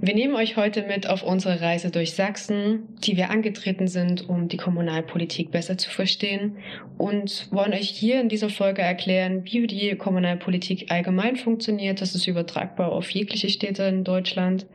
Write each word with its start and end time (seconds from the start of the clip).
Wir 0.00 0.14
nehmen 0.14 0.36
euch 0.36 0.56
heute 0.56 0.82
mit 0.82 1.08
auf 1.08 1.24
unsere 1.24 1.60
Reise 1.60 1.90
durch 1.90 2.14
Sachsen, 2.14 2.86
die 3.02 3.16
wir 3.16 3.30
angetreten 3.30 3.88
sind, 3.88 4.28
um 4.28 4.46
die 4.46 4.56
Kommunalpolitik 4.56 5.50
besser 5.50 5.76
zu 5.76 5.90
verstehen 5.90 6.58
und 6.98 7.48
wollen 7.50 7.72
euch 7.72 7.88
hier 7.88 8.20
in 8.20 8.28
dieser 8.28 8.48
Folge 8.48 8.80
erklären, 8.80 9.42
wie 9.44 9.66
die 9.66 9.96
Kommunalpolitik 9.96 10.92
allgemein 10.92 11.34
funktioniert. 11.34 12.00
Das 12.00 12.14
ist 12.14 12.28
übertragbar 12.28 12.92
auf 12.92 13.10
jegliche 13.10 13.48
Städte 13.48 13.82
in 13.82 14.04
Deutschland 14.04 14.66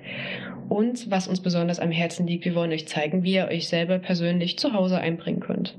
und 0.69 1.09
was 1.11 1.27
uns 1.27 1.41
besonders 1.41 1.79
am 1.79 1.91
Herzen 1.91 2.27
liegt. 2.27 2.45
Wir 2.45 2.55
wollen 2.55 2.71
euch 2.71 2.87
zeigen, 2.87 3.23
wie 3.23 3.35
ihr 3.35 3.47
euch 3.47 3.67
selber 3.67 3.99
persönlich 3.99 4.57
zu 4.57 4.73
Hause 4.73 4.97
einbringen 4.97 5.39
könnt. 5.39 5.77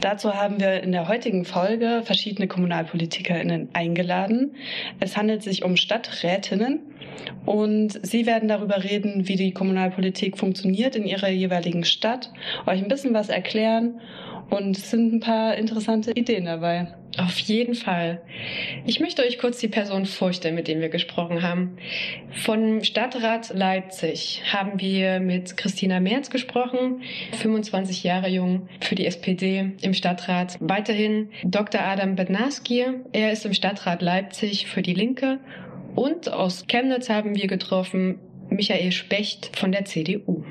Dazu 0.00 0.34
haben 0.34 0.60
wir 0.60 0.82
in 0.82 0.92
der 0.92 1.08
heutigen 1.08 1.44
Folge 1.44 2.02
verschiedene 2.04 2.46
KommunalpolitikerInnen 2.46 3.70
eingeladen. 3.72 4.54
Es 5.00 5.16
handelt 5.16 5.42
sich 5.42 5.64
um 5.64 5.76
Stadträtinnen 5.76 6.80
und 7.44 7.98
sie 8.06 8.26
werden 8.26 8.48
darüber 8.48 8.84
reden, 8.84 9.26
wie 9.28 9.36
die 9.36 9.52
Kommunalpolitik 9.52 10.38
funktioniert 10.38 10.96
in 10.96 11.04
ihrer 11.04 11.28
jeweiligen 11.28 11.84
Stadt, 11.84 12.32
euch 12.66 12.82
ein 12.82 12.88
bisschen 12.88 13.14
was 13.14 13.28
erklären 13.28 14.00
und 14.50 14.76
es 14.76 14.90
sind 14.90 15.12
ein 15.12 15.20
paar 15.20 15.56
interessante 15.56 16.12
Ideen 16.12 16.44
dabei. 16.44 16.88
Auf 17.18 17.38
jeden 17.38 17.74
Fall. 17.74 18.20
Ich 18.84 19.00
möchte 19.00 19.22
euch 19.22 19.38
kurz 19.38 19.58
die 19.58 19.68
Person 19.68 20.04
vorstellen, 20.04 20.54
mit 20.54 20.68
dem 20.68 20.80
wir 20.80 20.90
gesprochen 20.90 21.42
haben. 21.42 21.78
Von 22.30 22.84
Stadtrat 22.84 23.54
Leipzig 23.54 24.42
haben 24.52 24.78
wir 24.78 25.20
mit 25.20 25.56
Christina 25.56 25.98
Merz 26.00 26.28
gesprochen, 26.28 27.02
25 27.32 28.04
Jahre 28.04 28.28
jung 28.28 28.68
für 28.80 28.94
die 28.94 29.06
SPD 29.06 29.72
im 29.80 29.94
Stadtrat. 29.94 30.58
Weiterhin 30.60 31.30
Dr. 31.42 31.80
Adam 31.80 32.16
Bednarski, 32.16 32.84
er 33.12 33.32
ist 33.32 33.46
im 33.46 33.54
Stadtrat 33.54 34.02
Leipzig 34.02 34.66
für 34.66 34.82
die 34.82 34.94
Linke. 34.94 35.38
Und 35.94 36.30
aus 36.30 36.66
Chemnitz 36.66 37.08
haben 37.08 37.34
wir 37.34 37.46
getroffen 37.46 38.18
Michael 38.50 38.92
Specht 38.92 39.56
von 39.56 39.72
der 39.72 39.86
CDU. 39.86 40.44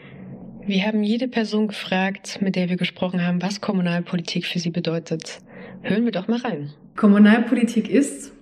Wir 0.66 0.84
haben 0.88 1.04
jede 1.04 1.28
Person 1.28 1.68
gefragt, 1.68 2.40
mit 2.42 2.56
der 2.56 2.70
wir 2.70 2.78
gesprochen 2.78 3.24
haben, 3.24 3.44
was 3.44 3.62
Kommunalpolitik 3.62 4.48
für 4.48 4.58
sie 4.58 4.72
bedeutet. 4.72 5.40
Hören 5.88 6.06
wir 6.06 6.12
doch 6.12 6.28
mal 6.28 6.40
rein. 6.40 6.72
Kommunalpolitik 6.96 7.92
ist 7.92 8.34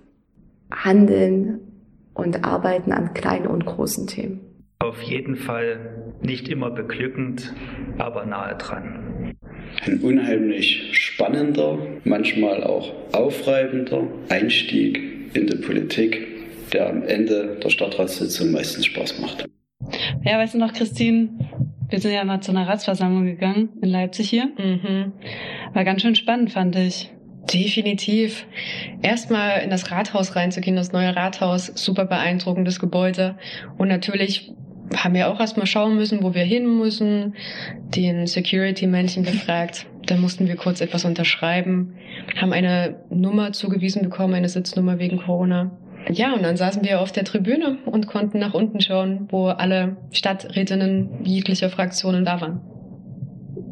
Handeln 0.72 1.60
und 2.14 2.42
Arbeiten 2.42 2.90
an 2.90 3.12
kleinen 3.12 3.46
und 3.46 3.66
großen 3.66 4.06
Themen. 4.06 4.40
Auf 4.78 5.02
jeden 5.02 5.36
Fall 5.36 6.14
nicht 6.22 6.48
immer 6.48 6.70
beglückend, 6.70 7.52
aber 7.98 8.24
nahe 8.24 8.56
dran. 8.56 9.34
Ein 9.84 10.00
unheimlich 10.00 10.98
spannender, 10.98 11.78
manchmal 12.04 12.64
auch 12.64 12.94
aufreibender 13.12 14.04
Einstieg 14.30 15.02
in 15.34 15.46
die 15.46 15.56
Politik, 15.56 16.26
der 16.72 16.88
am 16.88 17.02
Ende 17.02 17.58
der 17.62 17.68
Stadtratssitzung 17.68 18.52
meistens 18.52 18.86
Spaß 18.86 19.20
macht. 19.20 19.46
Ja, 20.22 20.38
weißt 20.38 20.54
du 20.54 20.58
noch, 20.58 20.72
Christine, 20.72 21.28
wir 21.90 22.00
sind 22.00 22.12
ja 22.12 22.24
mal 22.24 22.40
zu 22.40 22.52
einer 22.52 22.66
Ratsversammlung 22.66 23.26
gegangen 23.26 23.68
in 23.82 23.90
Leipzig 23.90 24.30
hier. 24.30 24.46
Mhm. 24.46 25.12
War 25.74 25.84
ganz 25.84 26.00
schön 26.00 26.14
spannend, 26.14 26.50
fand 26.50 26.76
ich. 26.76 27.13
Definitiv. 27.52 28.46
Erstmal 29.02 29.62
in 29.62 29.70
das 29.70 29.90
Rathaus 29.90 30.34
reinzugehen, 30.34 30.76
das 30.76 30.92
neue 30.92 31.14
Rathaus, 31.14 31.66
super 31.66 32.06
beeindruckendes 32.06 32.80
Gebäude. 32.80 33.36
Und 33.76 33.88
natürlich 33.88 34.52
haben 34.96 35.14
wir 35.14 35.28
auch 35.28 35.40
erstmal 35.40 35.66
schauen 35.66 35.96
müssen, 35.96 36.22
wo 36.22 36.34
wir 36.34 36.44
hin 36.44 36.78
müssen, 36.78 37.34
den 37.94 38.26
Security-Männchen 38.26 39.24
gefragt. 39.24 39.86
Da 40.06 40.16
mussten 40.16 40.46
wir 40.46 40.56
kurz 40.56 40.80
etwas 40.80 41.04
unterschreiben, 41.04 41.94
haben 42.36 42.52
eine 42.52 43.00
Nummer 43.10 43.52
zugewiesen 43.52 44.02
bekommen, 44.02 44.34
eine 44.34 44.48
Sitznummer 44.48 44.98
wegen 44.98 45.18
Corona. 45.18 45.70
Ja, 46.10 46.34
und 46.34 46.42
dann 46.42 46.56
saßen 46.56 46.84
wir 46.84 47.00
auf 47.00 47.12
der 47.12 47.24
Tribüne 47.24 47.78
und 47.86 48.06
konnten 48.06 48.38
nach 48.38 48.52
unten 48.52 48.80
schauen, 48.80 49.26
wo 49.30 49.46
alle 49.46 49.96
Stadträtinnen 50.12 51.24
jeglicher 51.24 51.70
Fraktionen 51.70 52.26
da 52.26 52.42
waren. 52.42 52.60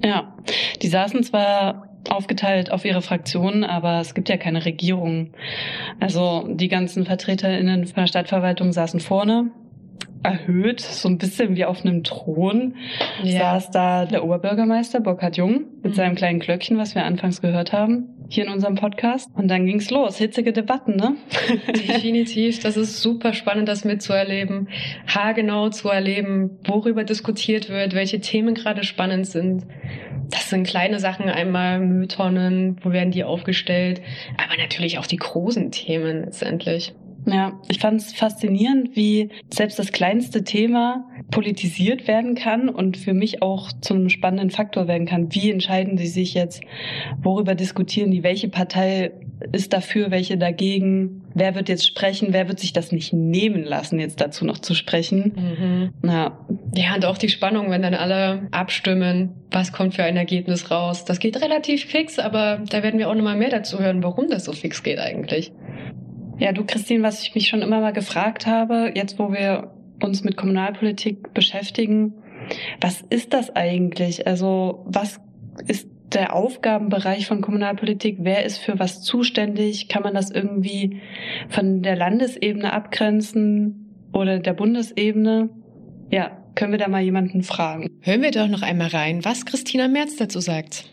Ja, 0.02 0.34
die 0.80 0.88
saßen 0.88 1.22
zwar 1.22 1.91
aufgeteilt 2.10 2.70
auf 2.72 2.84
ihre 2.84 3.02
Fraktionen, 3.02 3.64
aber 3.64 4.00
es 4.00 4.14
gibt 4.14 4.28
ja 4.28 4.36
keine 4.36 4.64
Regierung. 4.64 5.30
Also 6.00 6.46
die 6.48 6.68
ganzen 6.68 7.04
VertreterInnen 7.04 7.86
von 7.86 8.02
der 8.02 8.06
Stadtverwaltung 8.06 8.72
saßen 8.72 9.00
vorne, 9.00 9.50
erhöht, 10.22 10.80
so 10.80 11.08
ein 11.08 11.18
bisschen 11.18 11.56
wie 11.56 11.64
auf 11.64 11.84
einem 11.84 12.04
Thron, 12.04 12.76
ja. 13.22 13.38
saß 13.40 13.70
da 13.70 14.06
der 14.06 14.24
Oberbürgermeister 14.24 15.00
Burkhard 15.00 15.36
Jung 15.36 15.64
mit 15.82 15.92
mhm. 15.92 15.96
seinem 15.96 16.14
kleinen 16.14 16.40
Glöckchen, 16.40 16.78
was 16.78 16.94
wir 16.94 17.04
anfangs 17.04 17.40
gehört 17.40 17.72
haben, 17.72 18.08
hier 18.32 18.46
in 18.46 18.50
unserem 18.50 18.76
Podcast. 18.76 19.30
Und 19.34 19.48
dann 19.48 19.66
ging's 19.66 19.90
los, 19.90 20.16
hitzige 20.16 20.52
Debatten, 20.52 20.96
ne? 20.96 21.16
Definitiv, 21.68 22.60
das 22.60 22.76
ist 22.78 23.02
super 23.02 23.34
spannend, 23.34 23.68
das 23.68 23.84
mitzuerleben, 23.84 24.68
haargenau 25.06 25.68
zu 25.68 25.88
erleben, 25.90 26.58
worüber 26.64 27.04
diskutiert 27.04 27.68
wird, 27.68 27.94
welche 27.94 28.20
Themen 28.20 28.54
gerade 28.54 28.84
spannend 28.84 29.26
sind. 29.26 29.66
Das 30.30 30.48
sind 30.48 30.66
kleine 30.66 30.98
Sachen, 30.98 31.28
einmal 31.28 31.80
Mülltonnen, 31.80 32.78
wo 32.82 32.92
werden 32.92 33.10
die 33.10 33.22
aufgestellt, 33.22 34.00
aber 34.42 34.56
natürlich 34.56 34.98
auch 34.98 35.06
die 35.06 35.18
großen 35.18 35.70
Themen 35.70 36.24
letztendlich. 36.24 36.94
Ja, 37.26 37.60
ich 37.68 37.78
fand 37.78 38.00
es 38.00 38.12
faszinierend, 38.12 38.96
wie 38.96 39.30
selbst 39.52 39.78
das 39.78 39.92
kleinste 39.92 40.42
Thema 40.42 41.08
politisiert 41.30 42.08
werden 42.08 42.34
kann 42.34 42.68
und 42.68 42.96
für 42.96 43.14
mich 43.14 43.42
auch 43.42 43.70
zu 43.80 43.94
einem 43.94 44.08
spannenden 44.08 44.50
Faktor 44.50 44.88
werden 44.88 45.06
kann. 45.06 45.32
Wie 45.32 45.50
entscheiden 45.50 45.98
sie 45.98 46.08
sich 46.08 46.34
jetzt? 46.34 46.62
Worüber 47.22 47.54
diskutieren 47.54 48.10
die? 48.10 48.22
Welche 48.22 48.48
Partei 48.48 49.12
ist 49.52 49.72
dafür, 49.72 50.10
welche 50.10 50.36
dagegen? 50.36 51.22
Wer 51.34 51.54
wird 51.54 51.68
jetzt 51.68 51.86
sprechen? 51.86 52.28
Wer 52.30 52.48
wird 52.48 52.60
sich 52.60 52.72
das 52.72 52.92
nicht 52.92 53.12
nehmen 53.12 53.64
lassen, 53.64 53.98
jetzt 53.98 54.20
dazu 54.20 54.44
noch 54.44 54.58
zu 54.58 54.74
sprechen? 54.74 55.92
Mhm. 56.02 56.08
Ja. 56.08 56.38
ja, 56.74 56.94
und 56.94 57.04
auch 57.04 57.18
die 57.18 57.28
Spannung, 57.28 57.70
wenn 57.70 57.82
dann 57.82 57.94
alle 57.94 58.48
abstimmen, 58.50 59.30
was 59.50 59.72
kommt 59.72 59.94
für 59.94 60.04
ein 60.04 60.16
Ergebnis 60.16 60.70
raus. 60.70 61.04
Das 61.04 61.18
geht 61.18 61.40
relativ 61.40 61.84
fix, 61.84 62.18
aber 62.18 62.62
da 62.68 62.82
werden 62.82 62.98
wir 62.98 63.08
auch 63.08 63.14
nochmal 63.14 63.36
mehr 63.36 63.50
dazu 63.50 63.78
hören, 63.78 64.02
warum 64.02 64.28
das 64.28 64.44
so 64.44 64.52
fix 64.52 64.82
geht 64.82 64.98
eigentlich. 64.98 65.52
Ja, 66.42 66.50
du 66.50 66.64
Christine, 66.64 67.04
was 67.04 67.22
ich 67.22 67.36
mich 67.36 67.46
schon 67.46 67.62
immer 67.62 67.80
mal 67.80 67.92
gefragt 67.92 68.48
habe, 68.48 68.90
jetzt 68.96 69.16
wo 69.20 69.32
wir 69.32 69.70
uns 70.02 70.24
mit 70.24 70.36
Kommunalpolitik 70.36 71.32
beschäftigen, 71.34 72.14
was 72.80 73.00
ist 73.10 73.32
das 73.32 73.54
eigentlich? 73.54 74.26
Also 74.26 74.84
was 74.86 75.20
ist 75.68 75.88
der 76.12 76.34
Aufgabenbereich 76.34 77.28
von 77.28 77.42
Kommunalpolitik? 77.42 78.16
Wer 78.22 78.44
ist 78.44 78.58
für 78.58 78.80
was 78.80 79.02
zuständig? 79.02 79.86
Kann 79.86 80.02
man 80.02 80.14
das 80.14 80.32
irgendwie 80.32 81.00
von 81.48 81.80
der 81.82 81.94
Landesebene 81.94 82.72
abgrenzen 82.72 84.08
oder 84.12 84.40
der 84.40 84.54
Bundesebene? 84.54 85.48
Ja, 86.10 86.42
können 86.56 86.72
wir 86.72 86.78
da 86.80 86.88
mal 86.88 87.02
jemanden 87.02 87.44
fragen? 87.44 87.86
Hören 88.00 88.22
wir 88.22 88.32
doch 88.32 88.48
noch 88.48 88.62
einmal 88.62 88.88
rein, 88.88 89.24
was 89.24 89.46
Christina 89.46 89.86
Merz 89.86 90.16
dazu 90.16 90.40
sagt. 90.40 90.91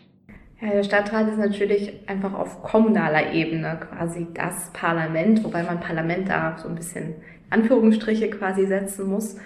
Ja, 0.60 0.70
der 0.70 0.82
Stadtrat 0.82 1.28
ist 1.28 1.38
natürlich 1.38 1.94
einfach 2.06 2.34
auf 2.34 2.62
kommunaler 2.62 3.32
Ebene 3.32 3.78
quasi 3.80 4.26
das 4.34 4.70
Parlament, 4.72 5.42
wobei 5.42 5.62
man 5.62 5.80
Parlament 5.80 6.28
da 6.28 6.58
so 6.58 6.68
ein 6.68 6.74
bisschen 6.74 7.14
Anführungsstriche 7.48 8.28
quasi 8.28 8.66
setzen 8.66 9.08
muss, 9.08 9.36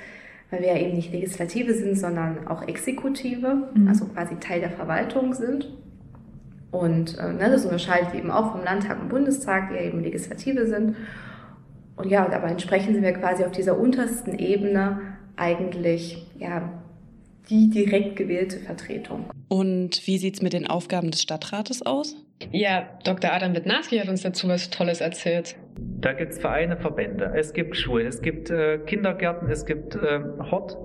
weil 0.51 0.61
wir 0.61 0.75
ja 0.75 0.79
eben 0.79 0.95
nicht 0.95 1.13
Legislative 1.13 1.73
sind, 1.75 1.97
sondern 1.97 2.49
auch 2.49 2.67
Exekutive, 2.67 3.69
mhm. 3.75 3.89
also 3.89 4.07
quasi 4.07 4.37
Teil 4.41 4.61
der 4.61 4.71
Verwaltung 4.71 5.35
sind. 5.35 5.69
Und 6.73 7.17
äh, 7.19 7.33
ne, 7.33 7.49
das 7.49 7.65
unterscheidet 7.65 8.15
eben 8.15 8.33
auch 8.33 8.51
vom 8.51 8.65
Landtag 8.65 9.01
und 9.01 9.09
Bundestag, 9.09 9.69
die 9.69 9.77
ja 9.77 9.83
eben 9.83 10.01
Legislative 10.01 10.67
sind. 10.67 10.97
Und 11.95 12.11
ja, 12.11 12.27
aber 12.27 12.49
entsprechend 12.49 12.95
sind 12.95 13.05
wir 13.05 13.13
quasi 13.13 13.45
auf 13.45 13.53
dieser 13.53 13.79
untersten 13.79 14.37
Ebene 14.37 14.99
eigentlich 15.37 16.27
ja, 16.37 16.69
die 17.51 17.69
direkt 17.69 18.17
gewählte 18.17 18.59
Vertretung. 18.59 19.31
Und 19.49 20.07
wie 20.07 20.19
sieht 20.19 20.35
es 20.35 20.43
mit 20.43 20.53
den 20.53 20.67
Aufgaben 20.67 21.11
des 21.11 21.23
Stadtrates 21.23 21.85
aus? 21.85 22.17
Ja, 22.51 22.89
Dr. 23.05 23.33
Adam 23.33 23.53
Bednarski 23.53 23.99
hat 23.99 24.09
uns 24.09 24.23
dazu 24.23 24.49
was 24.49 24.71
Tolles 24.71 25.01
erzählt. 25.01 25.57
Da 25.77 26.13
gibt 26.13 26.33
es 26.33 26.39
Vereine, 26.39 26.77
Verbände, 26.77 27.33
es 27.37 27.53
gibt 27.53 27.77
Schulen, 27.77 28.07
es 28.07 28.21
gibt 28.21 28.51
äh, 28.51 28.79
Kindergärten, 28.79 29.49
es 29.51 29.65
gibt 29.67 29.97
äh, 29.97 30.21
Hort. 30.51 30.77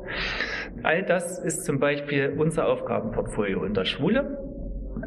All 0.84 1.04
das 1.04 1.40
ist 1.40 1.66
zum 1.66 1.80
Beispiel 1.80 2.36
unser 2.38 2.68
Aufgabenportfolio 2.68 3.64
in 3.66 3.74
der 3.74 3.86
Schule. 3.86 4.38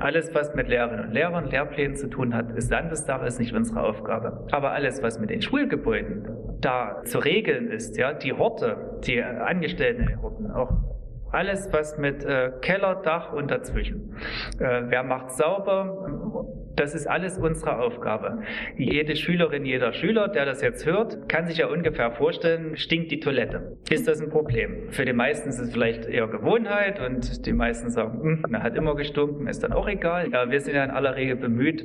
Alles, 0.00 0.34
was 0.34 0.54
mit 0.54 0.68
Lehrerinnen 0.68 1.06
und 1.06 1.12
Lehrern, 1.12 1.50
Lehrplänen 1.50 1.96
zu 1.96 2.08
tun 2.08 2.34
hat, 2.34 2.50
ist 2.56 2.70
Landessache, 2.70 3.26
ist 3.26 3.38
nicht 3.38 3.52
unsere 3.52 3.82
Aufgabe. 3.82 4.46
Aber 4.50 4.72
alles, 4.72 5.02
was 5.02 5.18
mit 5.18 5.30
den 5.30 5.42
Schulgebäuden 5.42 6.28
da 6.60 7.02
zu 7.04 7.18
regeln 7.18 7.70
ist, 7.70 7.96
ja, 7.98 8.12
die 8.12 8.32
Horte, 8.32 9.00
die 9.04 9.22
Angestellten 9.22 10.02
in 10.02 10.08
den 10.08 10.22
Horten, 10.22 10.50
auch 10.50 10.70
Alles, 11.32 11.72
was 11.72 11.96
mit 11.96 12.24
äh, 12.24 12.52
Keller, 12.60 13.00
Dach 13.02 13.32
und 13.32 13.50
dazwischen. 13.50 14.14
Äh, 14.60 14.82
wer 14.88 15.02
macht 15.02 15.32
sauber? 15.32 16.46
Das 16.76 16.94
ist 16.94 17.06
alles 17.06 17.38
unsere 17.38 17.78
Aufgabe. 17.78 18.42
Jede 18.76 19.16
Schülerin, 19.16 19.64
jeder 19.64 19.92
Schüler, 19.92 20.28
der 20.28 20.44
das 20.44 20.62
jetzt 20.62 20.86
hört, 20.86 21.28
kann 21.28 21.46
sich 21.46 21.58
ja 21.58 21.68
ungefähr 21.68 22.12
vorstellen, 22.12 22.76
stinkt 22.76 23.10
die 23.10 23.20
Toilette. 23.20 23.78
Ist 23.90 24.08
das 24.08 24.20
ein 24.20 24.30
Problem? 24.30 24.90
Für 24.90 25.04
die 25.04 25.12
meisten 25.12 25.48
ist 25.48 25.58
es 25.58 25.72
vielleicht 25.72 26.06
eher 26.06 26.28
Gewohnheit 26.28 27.00
und 27.00 27.46
die 27.46 27.52
meisten 27.52 27.90
sagen, 27.90 28.22
hm, 28.22 28.44
man 28.48 28.62
hat 28.62 28.76
immer 28.76 28.94
gestunken, 28.94 29.48
ist 29.48 29.62
dann 29.62 29.72
auch 29.72 29.88
egal. 29.88 30.30
Ja, 30.32 30.50
wir 30.50 30.60
sind 30.60 30.74
ja 30.74 30.84
in 30.84 30.90
aller 30.90 31.16
Regel 31.16 31.36
bemüht, 31.36 31.84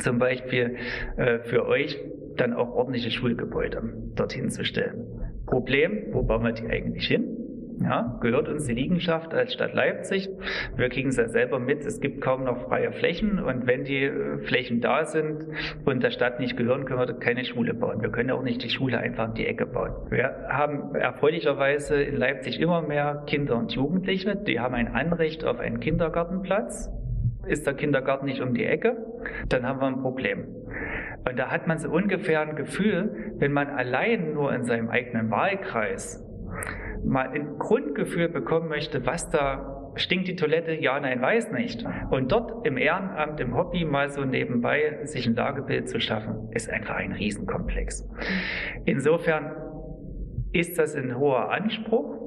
zum 0.00 0.18
Beispiel 0.18 0.76
äh, 1.16 1.38
für 1.40 1.66
euch 1.66 1.98
dann 2.36 2.52
auch 2.52 2.70
ordentliche 2.70 3.10
Schulgebäude 3.10 3.82
dorthin 4.14 4.50
zu 4.50 4.64
stellen. 4.64 5.06
Problem, 5.46 6.06
wo 6.12 6.22
bauen 6.22 6.44
wir 6.44 6.52
die 6.52 6.66
eigentlich 6.66 7.06
hin? 7.06 7.41
Ja, 7.84 8.18
gehört 8.20 8.48
uns 8.48 8.66
die 8.66 8.74
Liegenschaft 8.74 9.34
als 9.34 9.52
Stadt 9.52 9.74
Leipzig. 9.74 10.28
Wir 10.76 10.88
kriegen 10.88 11.08
es 11.08 11.16
ja 11.16 11.28
selber 11.28 11.58
mit, 11.58 11.84
es 11.84 12.00
gibt 12.00 12.20
kaum 12.20 12.44
noch 12.44 12.68
freie 12.68 12.92
Flächen 12.92 13.38
und 13.38 13.66
wenn 13.66 13.84
die 13.84 14.04
äh, 14.04 14.38
Flächen 14.38 14.80
da 14.80 15.04
sind 15.04 15.46
und 15.84 16.02
der 16.02 16.10
Stadt 16.10 16.38
nicht 16.38 16.56
gehören, 16.56 16.84
können 16.84 17.00
wir 17.00 17.14
keine 17.14 17.44
Schule 17.44 17.74
bauen. 17.74 18.00
Wir 18.02 18.10
können 18.10 18.30
auch 18.30 18.42
nicht 18.42 18.62
die 18.62 18.70
Schule 18.70 18.98
einfach 18.98 19.28
in 19.28 19.34
die 19.34 19.46
Ecke 19.46 19.66
bauen. 19.66 19.92
Wir 20.10 20.46
haben 20.48 20.94
erfreulicherweise 20.94 22.00
in 22.02 22.16
Leipzig 22.16 22.60
immer 22.60 22.82
mehr 22.82 23.24
Kinder 23.26 23.56
und 23.56 23.72
Jugendliche, 23.72 24.36
die 24.36 24.60
haben 24.60 24.74
ein 24.74 24.88
Anrecht 24.88 25.44
auf 25.44 25.58
einen 25.58 25.80
Kindergartenplatz. 25.80 26.90
Ist 27.46 27.66
der 27.66 27.74
Kindergarten 27.74 28.26
nicht 28.26 28.40
um 28.40 28.54
die 28.54 28.64
Ecke, 28.64 28.96
dann 29.48 29.66
haben 29.66 29.80
wir 29.80 29.88
ein 29.88 30.00
Problem. 30.00 30.46
Und 31.28 31.38
da 31.38 31.50
hat 31.50 31.66
man 31.66 31.78
so 31.78 31.88
ungefähr 31.90 32.40
ein 32.40 32.56
Gefühl, 32.56 33.34
wenn 33.38 33.52
man 33.52 33.68
allein 33.68 34.34
nur 34.34 34.52
in 34.52 34.64
seinem 34.64 34.88
eigenen 34.88 35.30
Wahlkreis 35.30 36.21
mal 37.04 37.28
ein 37.28 37.58
Grundgefühl 37.58 38.28
bekommen 38.28 38.68
möchte, 38.68 39.06
was 39.06 39.30
da 39.30 39.72
stinkt 39.94 40.28
die 40.28 40.36
Toilette, 40.36 40.72
ja, 40.72 40.98
nein, 40.98 41.20
weiß 41.20 41.52
nicht. 41.52 41.84
Und 42.10 42.32
dort 42.32 42.66
im 42.66 42.76
Ehrenamt, 42.76 43.40
im 43.40 43.54
Hobby 43.54 43.84
mal 43.84 44.10
so 44.10 44.24
nebenbei 44.24 45.00
sich 45.04 45.26
ein 45.26 45.34
Lagebild 45.34 45.88
zu 45.88 46.00
schaffen, 46.00 46.48
ist 46.52 46.70
einfach 46.70 46.96
ein 46.96 47.12
Riesenkomplex. 47.12 48.08
Insofern 48.84 49.52
ist 50.52 50.78
das 50.78 50.94
ein 50.94 51.18
hoher 51.18 51.50
Anspruch. 51.50 52.18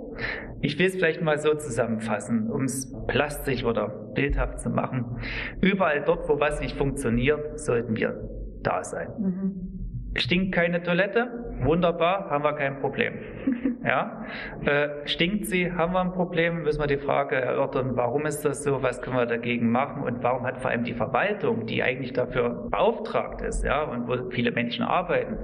Ich 0.62 0.80
will 0.80 0.86
es 0.86 0.96
vielleicht 0.96 1.22
mal 1.22 1.38
so 1.38 1.56
zusammenfassen, 1.56 2.50
um 2.50 2.64
es 2.64 2.94
plastisch 3.08 3.64
oder 3.64 3.90
bildhaft 4.14 4.60
zu 4.60 4.70
machen. 4.70 5.18
Überall 5.62 6.04
dort, 6.06 6.30
wo 6.30 6.40
was 6.40 6.62
nicht 6.62 6.78
funktioniert, 6.78 7.60
sollten 7.60 7.96
wir 7.96 8.30
da 8.64 8.84
sein. 8.84 9.10
Mhm. 9.20 9.75
Stinkt 10.18 10.54
keine 10.54 10.82
Toilette? 10.82 11.28
Wunderbar, 11.64 12.30
haben 12.30 12.44
wir 12.44 12.54
kein 12.54 12.80
Problem. 12.80 13.14
Ja? 13.86 14.26
Äh, 14.66 15.08
stinkt 15.08 15.46
sie, 15.46 15.72
haben 15.72 15.94
wir 15.94 16.02
ein 16.02 16.12
Problem, 16.12 16.64
müssen 16.64 16.80
wir 16.80 16.88
die 16.88 16.98
Frage 16.98 17.36
erörtern, 17.36 17.92
warum 17.94 18.26
ist 18.26 18.44
das 18.44 18.64
so, 18.64 18.82
was 18.82 19.00
können 19.00 19.16
wir 19.16 19.28
dagegen 19.28 19.70
machen 19.70 20.02
und 20.02 20.24
warum 20.24 20.44
hat 20.44 20.58
vor 20.58 20.72
allem 20.72 20.86
die 20.86 20.96
Verwaltung, 20.96 21.68
die 21.68 21.84
eigentlich 21.84 22.12
dafür 22.12 22.68
beauftragt 22.72 23.42
ist 23.42 23.64
ja, 23.64 23.84
und 23.84 24.08
wo 24.08 24.32
viele 24.32 24.52
Menschen 24.52 24.84
arbeiten, 24.84 25.38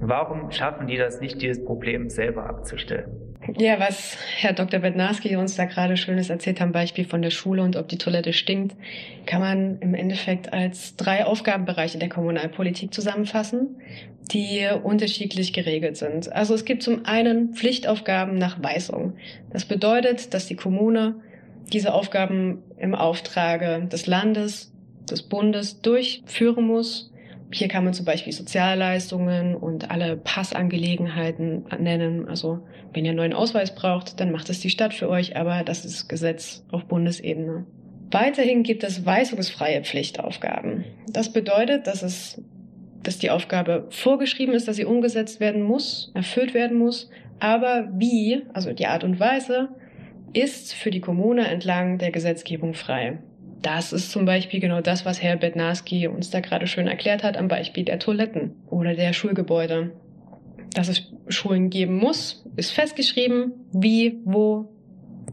warum 0.00 0.50
schaffen 0.50 0.86
die 0.86 0.96
das 0.96 1.20
nicht, 1.20 1.42
dieses 1.42 1.62
Problem 1.66 2.08
selber 2.08 2.46
abzustellen? 2.46 3.31
Ja, 3.58 3.80
was 3.80 4.16
Herr 4.36 4.52
Dr. 4.52 4.80
Bednarski 4.80 5.34
uns 5.36 5.56
da 5.56 5.64
gerade 5.64 5.96
Schönes 5.96 6.30
erzählt 6.30 6.60
hat, 6.60 6.66
am 6.66 6.72
Beispiel 6.72 7.04
von 7.04 7.22
der 7.22 7.30
Schule 7.30 7.62
und 7.62 7.76
ob 7.76 7.88
die 7.88 7.98
Toilette 7.98 8.32
stinkt, 8.32 8.76
kann 9.26 9.40
man 9.40 9.78
im 9.80 9.94
Endeffekt 9.94 10.52
als 10.52 10.96
drei 10.96 11.26
Aufgabenbereiche 11.26 11.98
der 11.98 12.08
Kommunalpolitik 12.08 12.94
zusammenfassen, 12.94 13.76
die 14.30 14.66
unterschiedlich 14.82 15.52
geregelt 15.52 15.96
sind. 15.96 16.32
Also 16.32 16.54
es 16.54 16.64
gibt 16.64 16.82
zum 16.82 17.04
einen 17.04 17.54
Pflichtaufgaben 17.54 18.38
nach 18.38 18.62
Weisung. 18.62 19.14
Das 19.50 19.64
bedeutet, 19.64 20.32
dass 20.34 20.46
die 20.46 20.56
Kommune 20.56 21.16
diese 21.72 21.94
Aufgaben 21.94 22.62
im 22.78 22.94
Auftrage 22.94 23.86
des 23.90 24.06
Landes, 24.06 24.72
des 25.10 25.22
Bundes 25.22 25.80
durchführen 25.80 26.66
muss 26.66 27.11
hier 27.52 27.68
kann 27.68 27.84
man 27.84 27.94
zum 27.94 28.04
Beispiel 28.04 28.32
Sozialleistungen 28.32 29.54
und 29.54 29.90
alle 29.90 30.16
Passangelegenheiten 30.16 31.64
nennen. 31.78 32.28
Also 32.28 32.60
wenn 32.92 33.04
ihr 33.04 33.10
einen 33.10 33.18
neuen 33.18 33.32
Ausweis 33.32 33.74
braucht, 33.74 34.20
dann 34.20 34.32
macht 34.32 34.48
es 34.48 34.60
die 34.60 34.70
Stadt 34.70 34.94
für 34.94 35.08
euch, 35.08 35.36
aber 35.36 35.62
das 35.62 35.84
ist 35.84 36.08
Gesetz 36.08 36.64
auf 36.70 36.84
Bundesebene. 36.86 37.66
Weiterhin 38.10 38.62
gibt 38.62 38.84
es 38.84 39.06
weisungsfreie 39.06 39.82
Pflichtaufgaben. 39.82 40.84
Das 41.08 41.32
bedeutet, 41.32 41.86
dass 41.86 42.02
es 42.02 42.42
dass 43.02 43.18
die 43.18 43.30
Aufgabe 43.30 43.88
vorgeschrieben 43.90 44.54
ist, 44.54 44.68
dass 44.68 44.76
sie 44.76 44.84
umgesetzt 44.84 45.40
werden 45.40 45.62
muss, 45.62 46.12
erfüllt 46.14 46.54
werden 46.54 46.78
muss, 46.78 47.10
aber 47.40 47.88
wie, 47.94 48.42
also 48.52 48.72
die 48.72 48.86
Art 48.86 49.02
und 49.02 49.18
Weise, 49.18 49.70
ist 50.32 50.72
für 50.72 50.90
die 50.90 51.00
Kommune 51.00 51.46
entlang 51.48 51.98
der 51.98 52.12
Gesetzgebung 52.12 52.74
frei. 52.74 53.18
Das 53.62 53.92
ist 53.92 54.10
zum 54.10 54.24
Beispiel 54.24 54.58
genau 54.58 54.80
das, 54.80 55.04
was 55.04 55.22
Herr 55.22 55.36
Bednarski 55.36 56.08
uns 56.08 56.30
da 56.30 56.40
gerade 56.40 56.66
schön 56.66 56.88
erklärt 56.88 57.22
hat 57.22 57.36
am 57.36 57.46
Beispiel 57.46 57.84
der 57.84 58.00
Toiletten 58.00 58.56
oder 58.68 58.94
der 58.94 59.12
Schulgebäude. 59.12 59.92
Dass 60.74 60.88
es 60.88 61.12
Schulen 61.28 61.70
geben 61.70 61.96
muss, 61.96 62.44
ist 62.56 62.72
festgeschrieben. 62.72 63.52
Wie, 63.72 64.18
wo, 64.24 64.68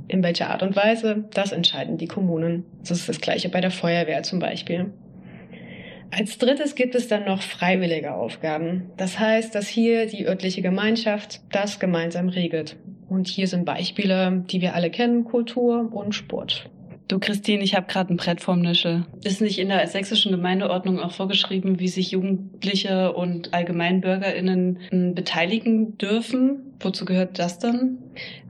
in 0.07 0.21
welcher 0.21 0.51
Art 0.51 0.61
und 0.61 0.75
Weise, 0.75 1.25
das 1.33 1.51
entscheiden 1.51 1.97
die 1.97 2.07
Kommunen. 2.07 2.65
Das 2.81 2.91
ist 2.91 3.09
das 3.09 3.19
gleiche 3.19 3.49
bei 3.49 3.61
der 3.61 3.71
Feuerwehr 3.71 4.21
zum 4.21 4.37
Beispiel. 4.37 4.91
Als 6.11 6.37
drittes 6.37 6.75
gibt 6.75 6.95
es 6.95 7.07
dann 7.07 7.25
noch 7.25 7.41
freiwillige 7.41 8.13
Aufgaben. 8.13 8.91
Das 8.97 9.19
heißt, 9.19 9.55
dass 9.55 9.67
hier 9.67 10.05
die 10.05 10.27
örtliche 10.27 10.61
Gemeinschaft 10.61 11.41
das 11.51 11.79
gemeinsam 11.79 12.29
regelt. 12.29 12.75
Und 13.07 13.27
hier 13.27 13.47
sind 13.47 13.65
Beispiele, 13.65 14.43
die 14.51 14.61
wir 14.61 14.75
alle 14.75 14.91
kennen, 14.91 15.23
Kultur 15.23 15.89
und 15.91 16.13
Sport. 16.13 16.69
Du 17.09 17.17
Christine, 17.17 17.63
ich 17.63 17.75
habe 17.75 17.88
gerade 17.88 18.13
ein 18.13 18.17
Brett 18.17 18.39
vorm 18.39 18.61
Nischel. 18.61 19.03
Ist 19.23 19.41
nicht 19.41 19.57
in 19.57 19.69
der 19.69 19.85
sächsischen 19.88 20.31
Gemeindeordnung 20.31 21.00
auch 21.00 21.11
vorgeschrieben, 21.11 21.79
wie 21.79 21.88
sich 21.88 22.11
Jugendliche 22.11 23.13
und 23.13 23.51
Allgemeinbürgerinnen 23.51 25.15
beteiligen 25.15 25.97
dürfen? 25.97 26.69
Wozu 26.79 27.05
gehört 27.05 27.39
das 27.39 27.59
dann? 27.59 27.97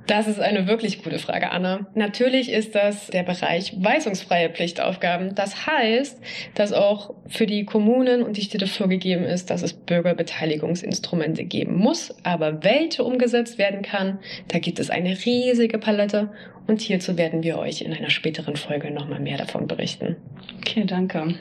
Das 0.09 0.27
ist 0.27 0.39
eine 0.39 0.65
wirklich 0.65 1.03
gute 1.03 1.19
Frage, 1.19 1.51
Anna. 1.51 1.85
Natürlich 1.93 2.51
ist 2.51 2.73
das 2.73 3.07
der 3.07 3.21
Bereich 3.21 3.73
weisungsfreie 3.77 4.49
Pflichtaufgaben. 4.49 5.35
Das 5.35 5.67
heißt, 5.67 6.19
dass 6.55 6.73
auch 6.73 7.13
für 7.27 7.45
die 7.45 7.63
Kommunen 7.63 8.23
und 8.23 8.35
die 8.35 8.41
Städte 8.41 8.65
vorgegeben 8.65 9.23
ist, 9.23 9.51
dass 9.51 9.61
es 9.61 9.73
Bürgerbeteiligungsinstrumente 9.73 11.43
geben 11.43 11.75
muss. 11.75 12.15
Aber 12.23 12.63
welche 12.63 13.03
umgesetzt 13.03 13.59
werden 13.59 13.83
kann, 13.83 14.17
da 14.47 14.57
gibt 14.57 14.79
es 14.79 14.89
eine 14.89 15.15
riesige 15.25 15.77
Palette. 15.77 16.31
Und 16.65 16.81
hierzu 16.81 17.15
werden 17.15 17.43
wir 17.43 17.59
euch 17.59 17.81
in 17.81 17.93
einer 17.93 18.09
späteren 18.09 18.55
Folge 18.55 18.89
nochmal 18.89 19.19
mehr 19.19 19.37
davon 19.37 19.67
berichten. 19.67 20.15
Okay, 20.57 20.85
danke. 20.87 21.35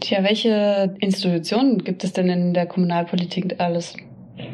Tja, 0.00 0.22
welche 0.22 0.94
Institutionen 1.00 1.82
gibt 1.82 2.04
es 2.04 2.12
denn 2.12 2.28
in 2.28 2.52
der 2.52 2.66
Kommunalpolitik 2.66 3.54
alles? 3.58 3.96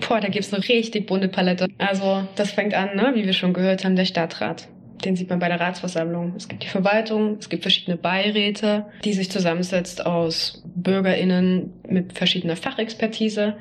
Boah, 0.07 0.21
da 0.21 0.29
gibt's 0.29 0.53
eine 0.53 0.67
richtig 0.69 1.07
bunte 1.07 1.29
Palette. 1.29 1.69
Also 1.79 2.25
das 2.37 2.51
fängt 2.51 2.75
an, 2.75 2.97
ne, 2.97 3.13
wie 3.15 3.25
wir 3.25 3.33
schon 3.33 3.53
gehört 3.53 3.85
haben, 3.85 3.97
der 3.97 4.05
Stadtrat. 4.05 4.69
Den 5.05 5.17
sieht 5.17 5.31
man 5.31 5.39
bei 5.39 5.49
der 5.49 5.61
Ratsversammlung. 5.61 6.35
Es 6.37 6.49
gibt 6.49 6.63
die 6.63 6.69
Verwaltung, 6.69 7.39
es 7.39 7.49
gibt 7.49 7.63
verschiedene 7.63 7.97
Beiräte, 7.97 8.87
die 9.05 9.15
sich 9.15 9.31
zusammensetzt 9.31 10.05
aus 10.05 10.63
BürgerInnen 10.75 11.73
mit 11.89 12.13
verschiedener 12.13 12.57
Fachexpertise. 12.57 13.55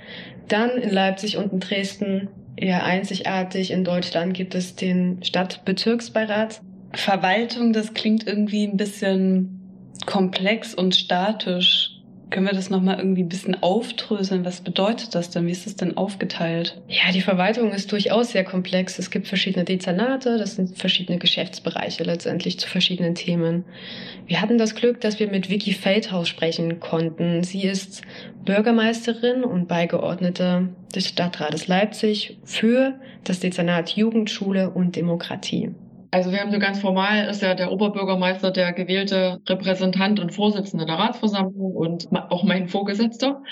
Dann 0.49 0.71
in 0.71 0.89
Leipzig 0.89 1.37
und 1.37 1.53
in 1.53 1.59
Dresden, 1.61 2.27
eher 2.57 2.83
einzigartig 2.83 3.71
in 3.71 3.85
Deutschland, 3.85 4.33
gibt 4.33 4.53
es 4.55 4.75
den 4.75 5.23
Stadtbezirksbeirat. 5.23 6.61
Verwaltung, 6.93 7.71
das 7.71 7.93
klingt 7.93 8.27
irgendwie 8.27 8.65
ein 8.65 8.75
bisschen 8.75 9.59
komplex 10.05 10.73
und 10.73 10.95
statisch. 10.95 11.98
Können 12.29 12.45
wir 12.45 12.53
das 12.53 12.69
nochmal 12.69 12.99
irgendwie 12.99 13.23
ein 13.23 13.29
bisschen 13.29 13.61
aufdröseln? 13.63 14.45
Was 14.45 14.61
bedeutet 14.61 15.15
das 15.15 15.31
denn? 15.31 15.47
Wie 15.47 15.51
ist 15.51 15.65
das 15.65 15.75
denn 15.75 15.97
aufgeteilt? 15.97 16.79
Ja, 16.87 17.11
die 17.11 17.21
Verwaltung 17.21 17.71
ist 17.71 17.91
durchaus 17.91 18.31
sehr 18.31 18.43
komplex. 18.43 18.99
Es 18.99 19.09
gibt 19.09 19.27
verschiedene 19.27 19.65
Dezernate, 19.65 20.37
das 20.37 20.55
sind 20.55 20.77
verschiedene 20.77 21.17
Geschäftsbereiche 21.17 22.03
letztendlich 22.03 22.59
zu 22.59 22.67
verschiedenen 22.67 23.15
Themen. 23.15 23.65
Wir 24.27 24.41
hatten 24.41 24.59
das 24.59 24.75
Glück, 24.75 25.01
dass 25.01 25.19
wir 25.19 25.27
mit 25.27 25.49
Vicky 25.49 25.73
Feldhaus 25.73 26.27
sprechen 26.27 26.79
konnten. 26.79 27.43
Sie 27.43 27.63
ist 27.63 28.03
Bürgermeisterin 28.45 29.43
und 29.43 29.67
Beigeordnete 29.67 30.69
des 30.93 31.07
Stadtrates 31.07 31.67
Leipzig 31.67 32.37
für 32.43 32.93
das 33.23 33.39
Dezernat 33.39 33.91
Jugendschule 33.91 34.69
und 34.69 34.95
Demokratie. 34.95 35.71
Also 36.11 36.31
wir 36.31 36.39
haben 36.39 36.51
so 36.51 36.59
ganz 36.59 36.79
formal 36.79 37.27
ist 37.27 37.41
ja 37.41 37.53
der 37.53 37.71
Oberbürgermeister 37.71 38.51
der 38.51 38.73
gewählte 38.73 39.41
Repräsentant 39.47 40.19
und 40.19 40.33
Vorsitzende 40.33 40.85
der 40.85 40.95
Ratsversammlung 40.95 41.75
und 41.75 42.07
auch 42.11 42.43
mein 42.43 42.67
Vorgesetzter. 42.67 43.43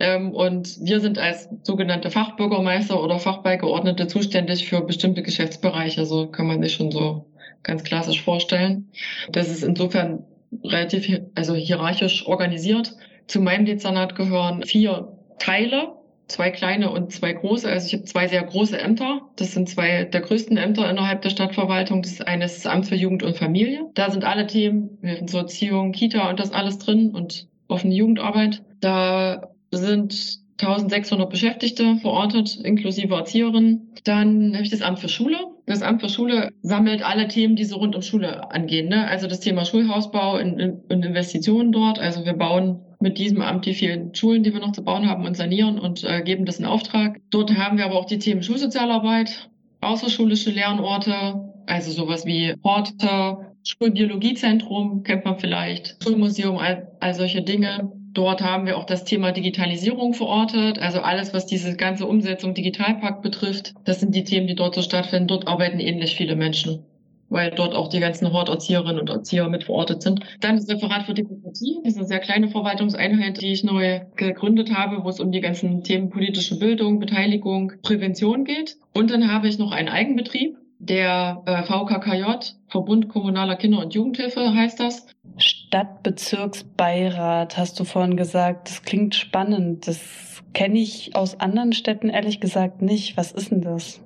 Ähm, 0.00 0.32
und 0.32 0.78
wir 0.80 1.00
sind 1.00 1.18
als 1.18 1.48
sogenannte 1.62 2.10
Fachbürgermeister 2.10 3.00
oder 3.00 3.20
Fachbeigeordnete 3.20 4.08
zuständig 4.08 4.68
für 4.68 4.80
bestimmte 4.80 5.22
Geschäftsbereiche. 5.22 6.04
So 6.04 6.26
kann 6.26 6.48
man 6.48 6.62
sich 6.62 6.72
schon 6.74 6.90
so 6.90 7.26
ganz 7.62 7.84
klassisch 7.84 8.22
vorstellen. 8.22 8.90
Das 9.30 9.48
ist 9.48 9.62
insofern 9.62 10.24
relativ 10.64 11.08
also 11.36 11.54
hierarchisch 11.54 12.26
organisiert. 12.26 12.94
Zu 13.28 13.40
meinem 13.40 13.64
Dezernat 13.64 14.16
gehören 14.16 14.64
vier 14.64 15.16
Teile 15.38 15.94
zwei 16.28 16.50
kleine 16.50 16.90
und 16.90 17.12
zwei 17.12 17.32
große. 17.32 17.68
Also 17.68 17.86
ich 17.86 17.92
habe 17.94 18.04
zwei 18.04 18.28
sehr 18.28 18.42
große 18.42 18.78
Ämter. 18.78 19.22
Das 19.36 19.52
sind 19.52 19.68
zwei 19.68 20.04
der 20.04 20.20
größten 20.20 20.56
Ämter 20.56 20.88
innerhalb 20.88 21.22
der 21.22 21.30
Stadtverwaltung. 21.30 22.02
Das 22.02 22.20
eine 22.20 22.44
ist 22.44 22.64
das 22.64 22.72
Amt 22.72 22.86
für 22.86 22.94
Jugend 22.94 23.22
und 23.22 23.36
Familie. 23.36 23.90
Da 23.94 24.10
sind 24.10 24.24
alle 24.24 24.46
Themen, 24.46 24.98
wir 25.00 25.16
haben 25.16 25.28
so 25.28 25.38
Erziehung, 25.38 25.92
Kita 25.92 26.30
und 26.30 26.40
das 26.40 26.52
alles 26.52 26.78
drin 26.78 27.10
und 27.10 27.48
offene 27.68 27.94
Jugendarbeit. 27.94 28.62
Da 28.80 29.50
sind 29.70 30.40
1600 30.60 31.28
Beschäftigte 31.28 31.96
verortet, 31.96 32.56
inklusive 32.56 33.14
Erzieherinnen. 33.14 33.92
Dann 34.04 34.54
habe 34.54 34.62
ich 34.62 34.70
das 34.70 34.82
Amt 34.82 35.00
für 35.00 35.08
Schule. 35.08 35.36
Das 35.66 35.82
Amt 35.82 36.02
für 36.02 36.08
Schule 36.08 36.50
sammelt 36.62 37.02
alle 37.02 37.28
Themen, 37.28 37.54
die 37.54 37.64
so 37.64 37.76
rund 37.76 37.94
um 37.94 38.02
Schule 38.02 38.50
angehen. 38.50 38.88
Ne? 38.88 39.06
Also 39.08 39.28
das 39.28 39.40
Thema 39.40 39.64
Schulhausbau 39.64 40.38
und, 40.38 40.60
und 40.60 41.04
Investitionen 41.04 41.70
dort. 41.70 41.98
Also 41.98 42.24
wir 42.24 42.32
bauen 42.32 42.80
mit 43.00 43.18
diesem 43.18 43.42
Amt 43.42 43.66
die 43.66 43.74
vielen 43.74 44.14
Schulen, 44.14 44.42
die 44.42 44.52
wir 44.52 44.60
noch 44.60 44.72
zu 44.72 44.82
bauen 44.82 45.08
haben 45.08 45.24
und 45.24 45.36
sanieren 45.36 45.78
und 45.78 46.04
äh, 46.04 46.22
geben 46.22 46.46
das 46.46 46.58
in 46.58 46.66
Auftrag. 46.66 47.20
Dort 47.30 47.56
haben 47.56 47.78
wir 47.78 47.84
aber 47.84 47.96
auch 47.96 48.06
die 48.06 48.18
Themen 48.18 48.42
Schulsozialarbeit, 48.42 49.50
außerschulische 49.80 50.50
Lernorte, 50.50 51.52
also 51.66 51.90
sowas 51.92 52.26
wie 52.26 52.54
Horte, 52.64 53.52
Schulbiologiezentrum 53.64 55.04
kennt 55.04 55.24
man 55.24 55.38
vielleicht, 55.38 56.02
Schulmuseum, 56.02 56.58
all, 56.58 56.90
all 57.00 57.14
solche 57.14 57.42
Dinge. 57.42 57.92
Dort 58.12 58.42
haben 58.42 58.66
wir 58.66 58.76
auch 58.76 58.84
das 58.84 59.04
Thema 59.04 59.32
Digitalisierung 59.32 60.12
verortet, 60.12 60.78
also 60.78 61.00
alles, 61.00 61.32
was 61.32 61.46
diese 61.46 61.76
ganze 61.76 62.06
Umsetzung 62.06 62.52
Digitalpakt 62.52 63.22
betrifft. 63.22 63.72
Das 63.84 64.00
sind 64.00 64.14
die 64.14 64.24
Themen, 64.24 64.46
die 64.46 64.54
dort 64.54 64.74
so 64.74 64.82
stattfinden. 64.82 65.28
Dort 65.28 65.48
arbeiten 65.48 65.80
ähnlich 65.80 66.14
viele 66.14 66.36
Menschen, 66.36 66.84
weil 67.30 67.52
dort 67.52 67.74
auch 67.74 67.88
die 67.88 68.00
ganzen 68.00 68.30
Horterzieherinnen 68.30 69.00
und 69.00 69.08
Erzieher 69.08 69.48
mit 69.48 69.64
verortet 69.64 70.02
sind. 70.02 70.20
Dann 70.40 70.56
das 70.56 70.68
Referat 70.68 71.06
für 71.06 71.14
Demokratie, 71.14 71.78
diese 71.86 72.04
sehr 72.04 72.18
kleine 72.18 72.48
Verwaltungseinheit, 72.48 73.40
die 73.40 73.52
ich 73.52 73.64
neu 73.64 74.00
gegründet 74.16 74.74
habe, 74.74 75.02
wo 75.04 75.08
es 75.08 75.18
um 75.18 75.32
die 75.32 75.40
ganzen 75.40 75.82
Themen 75.82 76.10
politische 76.10 76.58
Bildung, 76.58 76.98
Beteiligung, 76.98 77.72
Prävention 77.82 78.44
geht. 78.44 78.76
Und 78.92 79.10
dann 79.10 79.32
habe 79.32 79.48
ich 79.48 79.58
noch 79.58 79.72
einen 79.72 79.88
Eigenbetrieb, 79.88 80.58
der 80.82 81.42
äh, 81.46 81.62
VKKJ, 81.62 82.52
Verbund 82.66 83.08
Kommunaler 83.08 83.54
Kinder- 83.54 83.78
und 83.78 83.94
Jugendhilfe 83.94 84.52
heißt 84.52 84.80
das. 84.80 85.06
Stadtbezirksbeirat, 85.36 87.56
hast 87.56 87.78
du 87.78 87.84
vorhin 87.84 88.16
gesagt. 88.16 88.68
Das 88.68 88.82
klingt 88.82 89.14
spannend. 89.14 89.86
Das 89.86 90.42
kenne 90.54 90.80
ich 90.80 91.14
aus 91.14 91.38
anderen 91.38 91.72
Städten 91.72 92.08
ehrlich 92.08 92.40
gesagt 92.40 92.82
nicht. 92.82 93.16
Was 93.16 93.30
ist 93.30 93.52
denn 93.52 93.60
das? 93.60 94.00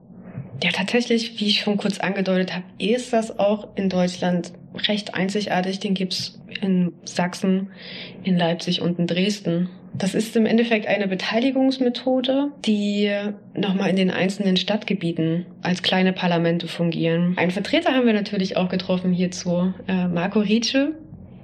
Ja, 0.63 0.71
tatsächlich, 0.71 1.41
wie 1.41 1.47
ich 1.47 1.61
schon 1.61 1.79
kurz 1.79 1.99
angedeutet 1.99 2.55
habe, 2.55 2.65
ist 2.79 3.15
das 3.15 3.39
auch 3.39 3.69
in 3.75 3.89
Deutschland 3.89 4.53
recht 4.87 5.15
einzigartig. 5.15 5.81
Den 5.81 5.95
gibt's 5.95 6.39
in 6.61 6.93
Sachsen, 7.05 7.71
in 8.23 8.37
Leipzig 8.37 8.83
und 8.83 8.99
in 8.99 9.07
Dresden. 9.07 9.71
Das 9.99 10.15
ist 10.15 10.37
im 10.37 10.47
Endeffekt 10.47 10.87
eine 10.87 11.09
Beteiligungsmethode, 11.09 12.51
die 12.65 13.11
nochmal 13.55 13.91
in 13.91 13.97
den 13.97 14.11
einzelnen 14.11 14.57
Stadtgebieten 14.57 15.47
als 15.63 15.83
kleine 15.83 16.13
Parlamente 16.13 16.69
fungieren. 16.69 17.35
Einen 17.37 17.51
Vertreter 17.51 17.93
haben 17.93 18.07
wir 18.07 18.13
natürlich 18.13 18.57
auch 18.57 18.69
getroffen 18.69 19.13
hierzu, 19.13 19.73
äh, 19.89 20.07
Marco 20.07 20.41
Rietsche. 20.41 20.93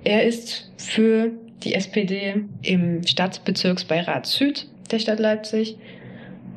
Er 0.05 0.25
ist 0.25 0.71
für 0.77 1.31
die 1.63 1.75
SPD 1.75 2.45
im 2.63 3.07
Stadtbezirksbeirat 3.07 4.27
Süd 4.27 4.67
der 4.91 4.99
Stadt 4.99 5.21
Leipzig. 5.21 5.77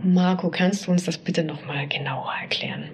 Marco, 0.03 0.49
kannst 0.49 0.87
du 0.87 0.91
uns 0.91 1.05
das 1.05 1.17
bitte 1.17 1.43
nochmal 1.43 1.87
genauer 1.87 2.31
erklären? 2.41 2.89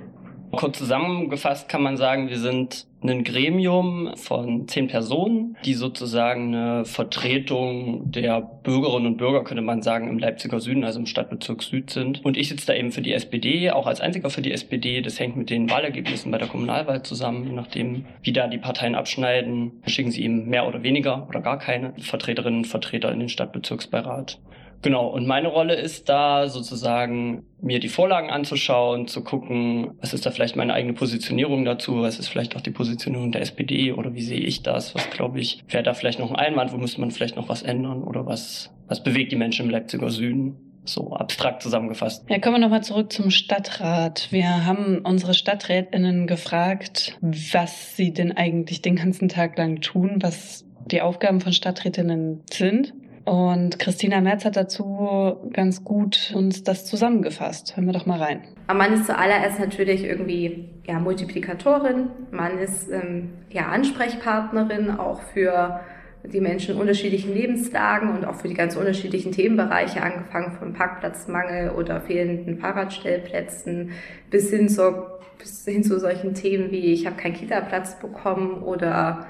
Kurz 0.52 0.78
zusammengefasst 0.78 1.70
kann 1.70 1.82
man 1.82 1.98
sagen, 1.98 2.30
wir 2.30 2.38
sind 2.38 2.86
ein 3.04 3.24
Gremium 3.24 4.12
von 4.16 4.68
zehn 4.68 4.88
Personen, 4.88 5.58
die 5.66 5.74
sozusagen 5.74 6.54
eine 6.54 6.86
Vertretung 6.86 8.12
der 8.12 8.42
Bürgerinnen 8.42 9.08
und 9.08 9.18
Bürger, 9.18 9.44
könnte 9.44 9.64
man 9.64 9.82
sagen, 9.82 10.08
im 10.08 10.20
Leipziger 10.20 10.60
Süden, 10.60 10.84
also 10.84 11.00
im 11.00 11.06
Stadtbezirk 11.06 11.64
Süd 11.64 11.90
sind. 11.90 12.24
Und 12.24 12.38
ich 12.38 12.50
sitze 12.50 12.68
da 12.68 12.74
eben 12.74 12.92
für 12.92 13.02
die 13.02 13.14
SPD, 13.14 13.72
auch 13.72 13.88
als 13.88 14.02
einziger 14.02 14.30
für 14.30 14.42
die 14.42 14.52
SPD. 14.52 15.02
Das 15.02 15.20
hängt 15.20 15.36
mit 15.36 15.50
den 15.50 15.70
Wahlergebnissen 15.70 16.32
bei 16.32 16.38
der 16.38 16.48
Kommunalwahl 16.48 17.02
zusammen. 17.04 17.48
Je 17.48 17.54
nachdem, 17.54 18.06
wie 18.22 18.34
da 18.34 18.48
die 18.48 18.58
Parteien 18.58 18.96
abschneiden, 18.96 19.82
schicken 19.88 20.12
sie 20.12 20.24
eben 20.24 20.48
mehr 20.48 20.68
oder 20.68 20.84
weniger 20.84 21.28
oder 21.28 21.42
gar 21.42 21.58
keine 21.58 21.94
Vertreterinnen 21.98 22.60
und 22.60 22.68
Vertreter 22.68 23.12
in 23.12 23.20
den 23.20 23.30
Stadtbezirksbeirat. 23.30 24.38
Genau, 24.82 25.08
und 25.08 25.28
meine 25.28 25.48
Rolle 25.48 25.76
ist 25.76 26.10
da 26.10 26.48
sozusagen, 26.48 27.44
mir 27.62 27.80
die 27.80 27.90
Vorlagen 27.90 28.32
anzuschauen, 28.32 29.08
zu 29.08 29.24
gucken, 29.24 29.92
was 30.00 30.14
ist 30.14 30.26
da 30.26 30.32
vielleicht 30.32 30.56
meine 30.56 30.74
eigene 30.74 30.94
Positionierung 30.94 31.66
dazu, 31.66 32.02
was 32.02 32.18
ist 32.18 32.30
vielleicht 32.30 32.56
auch 32.56 32.62
die 32.62 32.72
Positionierung 32.72 33.32
der 33.32 33.42
SPD 33.42 33.92
oder 33.92 34.16
wie 34.16 34.22
sehe 34.22 34.40
ich 34.40 34.64
das, 34.64 34.96
was 34.96 35.10
glaube 35.12 35.40
ich, 35.40 35.64
wäre 35.68 35.84
da 35.84 35.94
vielleicht 35.94 36.20
noch 36.20 36.32
ein 36.32 36.36
Einwand, 36.36 36.74
wo 36.74 36.78
müsste 36.78 37.00
man 37.00 37.12
vielleicht 37.12 37.36
noch 37.36 37.48
was 37.48 37.62
ändern 37.62 38.04
oder 38.04 38.26
was, 38.26 38.72
was 38.88 39.04
bewegt 39.04 39.32
die 39.32 39.36
Menschen 39.36 39.66
im 39.66 39.72
Leipziger 39.72 40.10
Süden? 40.10 40.58
So 40.84 41.14
abstrakt 41.14 41.62
zusammengefasst. 41.62 42.26
Ja, 42.28 42.40
kommen 42.40 42.56
wir 42.56 42.60
nochmal 42.62 42.84
zurück 42.84 43.14
zum 43.14 43.30
Stadtrat. 43.30 44.30
Wir 44.32 44.66
haben 44.66 45.02
unsere 45.04 45.36
StadträtInnen 45.36 46.26
gefragt, 46.26 47.20
was 47.22 47.96
sie 47.96 48.12
denn 48.14 48.32
eigentlich 48.32 48.82
den 48.82 48.96
ganzen 48.96 49.30
Tag 49.30 49.60
lang 49.60 49.82
tun, 49.82 50.18
was 50.22 50.66
die 50.88 51.02
Aufgaben 51.02 51.40
von 51.40 51.54
Stadträtinnen 51.54 52.42
sind. 52.52 52.94
Und 53.32 53.80
Christina 53.80 54.20
Merz 54.20 54.44
hat 54.44 54.58
dazu 54.58 55.38
ganz 55.54 55.86
gut 55.86 56.34
uns 56.36 56.64
das 56.64 56.86
zusammengefasst. 56.86 57.78
Hören 57.78 57.86
wir 57.86 57.94
doch 57.94 58.06
mal 58.06 58.22
rein. 58.22 58.42
Man 58.68 58.92
ist 58.92 59.06
zuallererst 59.06 59.58
natürlich 59.58 60.04
irgendwie 60.04 60.68
ja, 60.86 61.00
Multiplikatorin, 61.00 62.10
man 62.32 62.58
ist 62.58 62.90
ähm, 62.92 63.30
ja 63.50 63.68
Ansprechpartnerin 63.68 64.92
auch 64.92 65.22
für 65.22 65.80
die 66.26 66.42
Menschen 66.42 66.76
in 66.76 66.82
unterschiedlichen 66.82 67.34
Lebenslagen 67.34 68.14
und 68.14 68.26
auch 68.26 68.36
für 68.36 68.50
die 68.50 68.54
ganz 68.54 68.76
unterschiedlichen 68.76 69.32
Themenbereiche, 69.32 70.04
angefangen 70.04 70.52
vom 70.60 70.74
Parkplatzmangel 70.74 71.70
oder 71.70 72.02
fehlenden 72.02 72.58
Fahrradstellplätzen 72.58 73.92
bis 74.30 74.50
hin, 74.50 74.68
zur, 74.68 75.22
bis 75.40 75.64
hin 75.64 75.86
zu 75.86 76.02
solchen 76.02 76.34
Themen 76.34 76.70
wie 76.72 76.92
ich 76.92 77.06
habe 77.06 77.16
keinen 77.16 77.36
Kita-Platz 77.36 77.98
bekommen 77.98 78.62
oder 78.62 79.26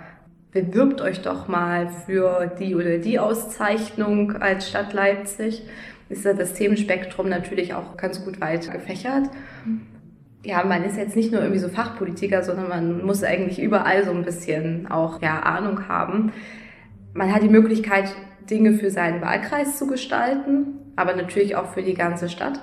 bewirbt 0.51 1.01
euch 1.01 1.21
doch 1.21 1.47
mal 1.47 1.89
für 2.05 2.51
die 2.59 2.75
oder 2.75 2.97
die 2.97 3.19
Auszeichnung 3.19 4.33
als 4.37 4.69
Stadt 4.69 4.93
Leipzig. 4.93 5.63
Ist 6.09 6.25
ja 6.25 6.33
das 6.33 6.53
Themenspektrum 6.53 7.29
natürlich 7.29 7.73
auch 7.73 7.95
ganz 7.95 8.23
gut 8.23 8.41
weit 8.41 8.69
gefächert. 8.71 9.29
Ja, 10.43 10.65
man 10.65 10.83
ist 10.83 10.97
jetzt 10.97 11.15
nicht 11.15 11.31
nur 11.31 11.41
irgendwie 11.41 11.59
so 11.59 11.69
Fachpolitiker, 11.69 12.43
sondern 12.43 12.67
man 12.67 13.05
muss 13.05 13.23
eigentlich 13.23 13.61
überall 13.61 14.03
so 14.03 14.11
ein 14.11 14.23
bisschen 14.23 14.91
auch 14.91 15.21
ja, 15.21 15.39
Ahnung 15.41 15.87
haben. 15.87 16.33
Man 17.13 17.33
hat 17.33 17.43
die 17.43 17.49
Möglichkeit, 17.49 18.13
Dinge 18.49 18.73
für 18.73 18.89
seinen 18.89 19.21
Wahlkreis 19.21 19.77
zu 19.77 19.87
gestalten, 19.87 20.79
aber 20.95 21.15
natürlich 21.15 21.55
auch 21.55 21.73
für 21.73 21.83
die 21.83 21.93
ganze 21.93 22.27
Stadt 22.27 22.59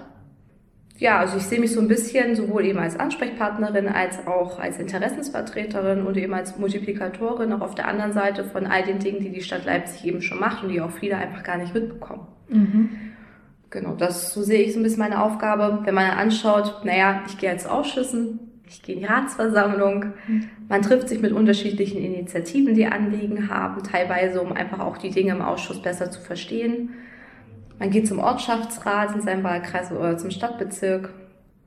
ja, 0.98 1.20
also 1.20 1.36
ich 1.36 1.44
sehe 1.44 1.60
mich 1.60 1.72
so 1.72 1.80
ein 1.80 1.88
bisschen 1.88 2.34
sowohl 2.34 2.64
eben 2.64 2.78
als 2.78 2.98
Ansprechpartnerin 2.98 3.86
als 3.86 4.26
auch 4.26 4.58
als 4.58 4.78
Interessensvertreterin 4.78 6.02
und 6.04 6.16
eben 6.16 6.34
als 6.34 6.58
Multiplikatorin 6.58 7.52
auch 7.52 7.60
auf 7.60 7.76
der 7.76 7.86
anderen 7.86 8.12
Seite 8.12 8.44
von 8.44 8.66
all 8.66 8.82
den 8.82 8.98
Dingen, 8.98 9.20
die 9.20 9.30
die 9.30 9.42
Stadt 9.42 9.64
Leipzig 9.64 10.04
eben 10.04 10.20
schon 10.22 10.40
macht 10.40 10.64
und 10.64 10.70
die 10.70 10.80
auch 10.80 10.90
viele 10.90 11.16
einfach 11.16 11.44
gar 11.44 11.56
nicht 11.56 11.72
mitbekommen. 11.72 12.26
Mhm. 12.48 12.88
Genau, 13.70 13.94
das 13.94 14.32
so 14.32 14.42
sehe 14.42 14.62
ich 14.62 14.72
so 14.72 14.80
ein 14.80 14.82
bisschen 14.82 14.98
meine 14.98 15.22
Aufgabe. 15.22 15.80
Wenn 15.84 15.94
man 15.94 16.10
anschaut, 16.10 16.84
naja, 16.84 17.22
ich 17.28 17.38
gehe 17.38 17.50
als 17.50 17.66
Ausschüssen, 17.66 18.40
ich 18.66 18.82
gehe 18.82 18.96
in 18.96 19.02
die 19.02 19.06
Ratsversammlung, 19.06 20.14
man 20.68 20.82
trifft 20.82 21.08
sich 21.08 21.20
mit 21.20 21.32
unterschiedlichen 21.32 22.02
Initiativen, 22.02 22.74
die 22.74 22.86
Anliegen 22.86 23.48
haben, 23.48 23.82
teilweise 23.84 24.40
um 24.40 24.52
einfach 24.52 24.80
auch 24.80 24.98
die 24.98 25.10
Dinge 25.10 25.32
im 25.32 25.42
Ausschuss 25.42 25.80
besser 25.80 26.10
zu 26.10 26.20
verstehen. 26.20 26.90
Man 27.78 27.90
geht 27.90 28.08
zum 28.08 28.18
Ortschaftsrat 28.18 29.14
in 29.14 29.22
seinem 29.22 29.44
Wahlkreis 29.44 29.92
oder 29.92 30.16
zum 30.18 30.30
Stadtbezirk. 30.30 31.10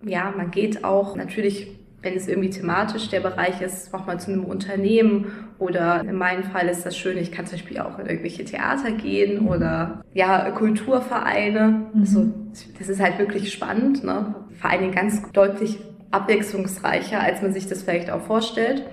Ja, 0.04 0.34
man 0.36 0.52
geht 0.52 0.84
auch 0.84 1.16
natürlich, 1.16 1.68
wenn 2.02 2.16
es 2.16 2.28
irgendwie 2.28 2.50
thematisch 2.50 3.10
der 3.10 3.20
Bereich 3.20 3.62
ist, 3.62 3.94
auch 3.94 4.06
mal 4.06 4.20
zu 4.20 4.32
einem 4.32 4.44
Unternehmen 4.44 5.28
oder 5.60 6.02
in 6.02 6.16
meinem 6.16 6.44
Fall 6.44 6.68
ist 6.68 6.86
das 6.86 6.98
schön, 6.98 7.18
ich 7.18 7.32
kann 7.32 7.46
zum 7.46 7.60
Beispiel 7.60 7.80
auch 7.80 8.00
in 8.00 8.08
irgendwelche 8.08 8.44
Theater 8.44 8.92
gehen 8.92 9.48
oder 9.48 10.04
ja, 10.14 10.50
Kulturvereine. 10.52 11.86
Mhm. 11.94 12.02
Also, 12.02 12.32
das 12.80 12.90
ist 12.90 13.00
halt 13.00 13.20
wirklich 13.20 13.54
spannend, 13.54 14.04
ne? 14.04 14.36
Vor 14.60 14.70
allen 14.70 14.82
Dingen 14.82 14.96
ganz 14.96 15.22
deutlich 15.32 15.80
abwechslungsreicher, 16.10 17.20
als 17.20 17.42
man 17.42 17.54
sich 17.54 17.68
das 17.68 17.84
vielleicht 17.84 18.10
auch 18.10 18.22
vorstellt. 18.22 18.84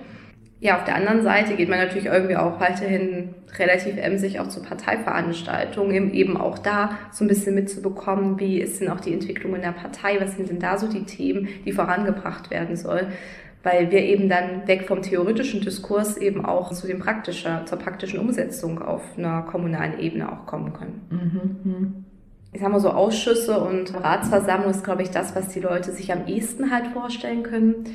Ja, 0.61 0.75
auf 0.75 0.83
der 0.83 0.95
anderen 0.95 1.23
Seite 1.23 1.55
geht 1.55 1.69
man 1.69 1.79
natürlich 1.79 2.07
irgendwie 2.07 2.35
auch 2.35 2.59
weiterhin 2.59 3.29
relativ 3.57 3.97
emsig 3.97 4.41
auch 4.41 4.49
zu 4.49 4.61
Parteiveranstaltungen, 4.61 6.13
eben 6.13 6.35
auch 6.35 6.59
da 6.59 6.97
so 7.13 7.23
ein 7.23 7.29
bisschen 7.29 7.55
mitzubekommen, 7.55 8.39
wie 8.39 8.59
ist 8.59 8.81
denn 8.81 8.89
auch 8.89 8.99
die 8.99 9.13
Entwicklung 9.13 9.55
in 9.55 9.61
der 9.61 9.71
Partei, 9.71 10.19
was 10.19 10.35
sind 10.35 10.49
denn 10.49 10.59
da 10.59 10.77
so 10.77 10.89
die 10.89 11.05
Themen, 11.05 11.47
die 11.65 11.71
vorangebracht 11.71 12.51
werden 12.51 12.75
soll, 12.75 13.07
weil 13.63 13.89
wir 13.89 14.01
eben 14.01 14.27
dann 14.27 14.67
weg 14.67 14.85
vom 14.85 15.01
theoretischen 15.01 15.61
Diskurs 15.61 16.17
eben 16.17 16.43
auch 16.43 16.73
zu 16.73 16.87
dem 16.87 16.99
praktischer, 16.99 17.65
zur 17.65 17.79
praktischen 17.79 18.19
Umsetzung 18.19 18.81
auf 18.81 19.01
einer 19.17 19.43
kommunalen 19.43 19.97
Ebene 19.99 20.29
auch 20.29 20.45
kommen 20.45 20.73
können. 20.73 21.01
Mhm. 21.09 21.71
mhm. 21.71 22.05
Ich 22.51 22.61
sag 22.61 22.71
mal 22.71 22.79
so 22.79 22.89
Ausschüsse 22.89 23.59
und 23.59 23.93
Ratsversammlung 23.93 24.71
ist, 24.71 24.83
glaube 24.83 25.03
ich, 25.03 25.11
das, 25.11 25.35
was 25.35 25.49
die 25.49 25.59
Leute 25.59 25.91
sich 25.91 26.11
am 26.11 26.25
ehesten 26.25 26.71
halt 26.71 26.87
vorstellen 26.87 27.43
können 27.43 27.85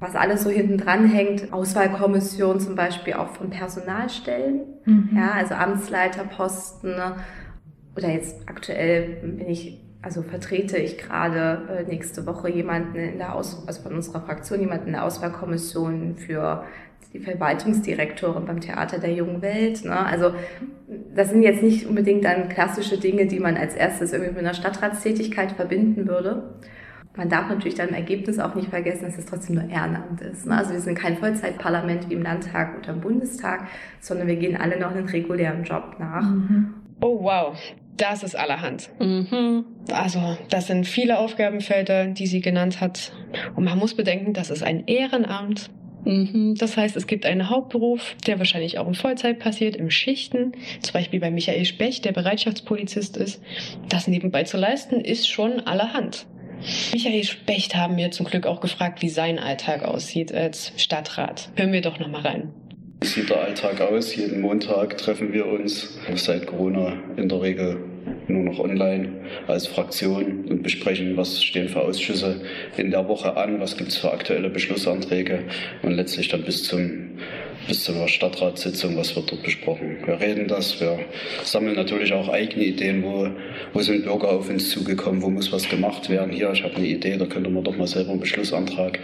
was 0.00 0.14
alles 0.14 0.42
so 0.42 0.50
hinten 0.50 0.78
dran 0.78 1.06
hängt. 1.06 1.52
Auswahlkommission 1.52 2.60
zum 2.60 2.74
Beispiel 2.74 3.14
auch 3.14 3.28
von 3.28 3.50
Personalstellen, 3.50 4.60
mhm. 4.84 5.10
ja, 5.16 5.32
also 5.32 5.54
Amtsleiterposten. 5.54 6.90
Ne? 6.90 7.16
Oder 7.96 8.10
jetzt 8.10 8.48
aktuell 8.48 9.20
bin 9.22 9.48
ich 9.48 9.80
Also 10.02 10.22
vertrete 10.22 10.76
ich 10.76 10.98
gerade 10.98 11.62
äh, 11.68 11.82
nächste 11.84 12.26
Woche 12.26 12.50
jemanden 12.50 12.96
in 12.96 13.18
der 13.18 13.34
Aus 13.34 13.66
also 13.66 13.82
von 13.82 13.94
unserer 13.94 14.20
Fraktion 14.20 14.60
jemanden 14.60 14.88
in 14.88 14.92
der 14.92 15.04
Auswahlkommission 15.04 16.16
für 16.16 16.64
die 17.14 17.20
Verwaltungsdirektorin 17.20 18.44
beim 18.44 18.60
Theater 18.60 18.98
der 18.98 19.14
Jungen 19.14 19.40
Welt. 19.40 19.84
Ne? 19.84 19.96
Also 19.96 20.32
das 21.14 21.30
sind 21.30 21.42
jetzt 21.42 21.62
nicht 21.62 21.86
unbedingt 21.86 22.24
dann 22.24 22.48
klassische 22.48 22.98
Dinge, 22.98 23.26
die 23.26 23.38
man 23.38 23.56
als 23.56 23.74
erstes 23.74 24.12
irgendwie 24.12 24.32
mit 24.32 24.40
einer 24.40 24.54
Stadtratstätigkeit 24.54 25.52
verbinden 25.52 26.08
würde. 26.08 26.54
Man 27.16 27.28
darf 27.28 27.48
natürlich 27.48 27.76
dann 27.76 27.90
im 27.90 27.94
Ergebnis 27.94 28.40
auch 28.40 28.54
nicht 28.56 28.70
vergessen, 28.70 29.04
dass 29.04 29.16
es 29.16 29.26
trotzdem 29.26 29.56
nur 29.56 29.70
Ehrenamt 29.70 30.20
ist. 30.20 30.46
Ne? 30.46 30.56
Also 30.56 30.72
wir 30.72 30.80
sind 30.80 30.96
kein 30.96 31.16
Vollzeitparlament 31.16 32.10
wie 32.10 32.14
im 32.14 32.22
Landtag 32.22 32.76
oder 32.78 32.92
im 32.92 33.00
Bundestag, 33.00 33.68
sondern 34.00 34.26
wir 34.26 34.36
gehen 34.36 34.56
alle 34.56 34.80
noch 34.80 34.90
einen 34.90 35.08
regulären 35.08 35.62
Job 35.62 35.96
nach. 36.00 36.22
Mhm. 36.22 36.74
Oh 37.00 37.22
wow, 37.22 37.56
das 37.96 38.24
ist 38.24 38.36
allerhand. 38.36 38.90
Mhm. 38.98 39.64
Also 39.92 40.36
das 40.50 40.66
sind 40.66 40.86
viele 40.86 41.18
Aufgabenfelder, 41.18 42.06
die 42.06 42.26
sie 42.26 42.40
genannt 42.40 42.80
hat. 42.80 43.12
Und 43.54 43.64
man 43.64 43.78
muss 43.78 43.94
bedenken, 43.94 44.32
das 44.32 44.50
ist 44.50 44.64
ein 44.64 44.84
Ehrenamt. 44.86 45.70
Mhm. 46.04 46.56
Das 46.58 46.76
heißt, 46.76 46.96
es 46.96 47.06
gibt 47.06 47.26
einen 47.26 47.48
Hauptberuf, 47.48 48.16
der 48.26 48.38
wahrscheinlich 48.38 48.78
auch 48.78 48.88
in 48.88 48.94
Vollzeit 48.94 49.38
passiert, 49.38 49.76
im 49.76 49.90
Schichten. 49.90 50.52
Zum 50.80 50.92
Beispiel 50.92 51.20
bei 51.20 51.30
Michael 51.30 51.64
Specht, 51.64 52.04
der 52.04 52.12
Bereitschaftspolizist 52.12 53.16
ist. 53.16 53.40
Das 53.88 54.08
nebenbei 54.08 54.42
zu 54.42 54.56
leisten, 54.56 55.00
ist 55.00 55.28
schon 55.28 55.60
allerhand. 55.60 56.26
Michael 56.92 57.24
Specht 57.24 57.74
haben 57.74 57.96
wir 57.96 58.10
zum 58.10 58.26
Glück 58.26 58.46
auch 58.46 58.60
gefragt, 58.60 59.02
wie 59.02 59.08
sein 59.08 59.38
Alltag 59.38 59.82
aussieht 59.82 60.32
als 60.32 60.72
Stadtrat. 60.76 61.50
Hören 61.56 61.72
wir 61.72 61.80
doch 61.80 61.98
nochmal 61.98 62.22
rein. 62.22 62.52
Wie 63.00 63.06
sieht 63.06 63.28
der 63.28 63.42
Alltag 63.42 63.80
aus? 63.80 64.16
Jeden 64.16 64.40
Montag 64.40 64.96
treffen 64.96 65.32
wir 65.32 65.46
uns 65.46 65.98
seit 66.14 66.46
Corona 66.46 66.94
in 67.16 67.28
der 67.28 67.42
Regel 67.42 67.76
nur 68.28 68.44
noch 68.44 68.58
online 68.58 69.08
als 69.46 69.66
Fraktion 69.66 70.46
und 70.46 70.62
besprechen, 70.62 71.16
was 71.16 71.42
stehen 71.42 71.68
für 71.68 71.82
Ausschüsse 71.82 72.40
in 72.76 72.90
der 72.90 73.06
Woche 73.08 73.36
an, 73.36 73.60
was 73.60 73.76
gibt 73.76 73.90
es 73.90 73.98
für 73.98 74.12
aktuelle 74.12 74.50
Beschlussanträge 74.50 75.44
und 75.82 75.92
letztlich 75.92 76.28
dann 76.28 76.44
bis 76.44 76.64
zum 76.64 77.18
bis 77.66 77.84
zur 77.84 78.08
Stadtratssitzung, 78.08 78.96
was 78.96 79.14
wird 79.16 79.30
dort 79.30 79.42
besprochen. 79.42 79.98
Wir 80.04 80.20
reden 80.20 80.48
das, 80.48 80.80
wir 80.80 80.98
sammeln 81.42 81.76
natürlich 81.76 82.12
auch 82.12 82.28
eigene 82.28 82.64
Ideen, 82.64 83.02
wo, 83.02 83.28
wo 83.72 83.80
sind 83.80 84.04
Bürger 84.04 84.30
auf 84.30 84.48
uns 84.48 84.70
zugekommen, 84.70 85.22
wo 85.22 85.30
muss 85.30 85.52
was 85.52 85.68
gemacht 85.68 86.08
werden. 86.10 86.32
Hier, 86.32 86.50
ich 86.52 86.62
habe 86.62 86.76
eine 86.76 86.86
Idee, 86.86 87.16
da 87.16 87.26
könnte 87.26 87.50
man 87.50 87.64
doch 87.64 87.76
mal 87.76 87.86
selber 87.86 88.10
einen 88.10 88.20
Beschlussantrag 88.20 88.98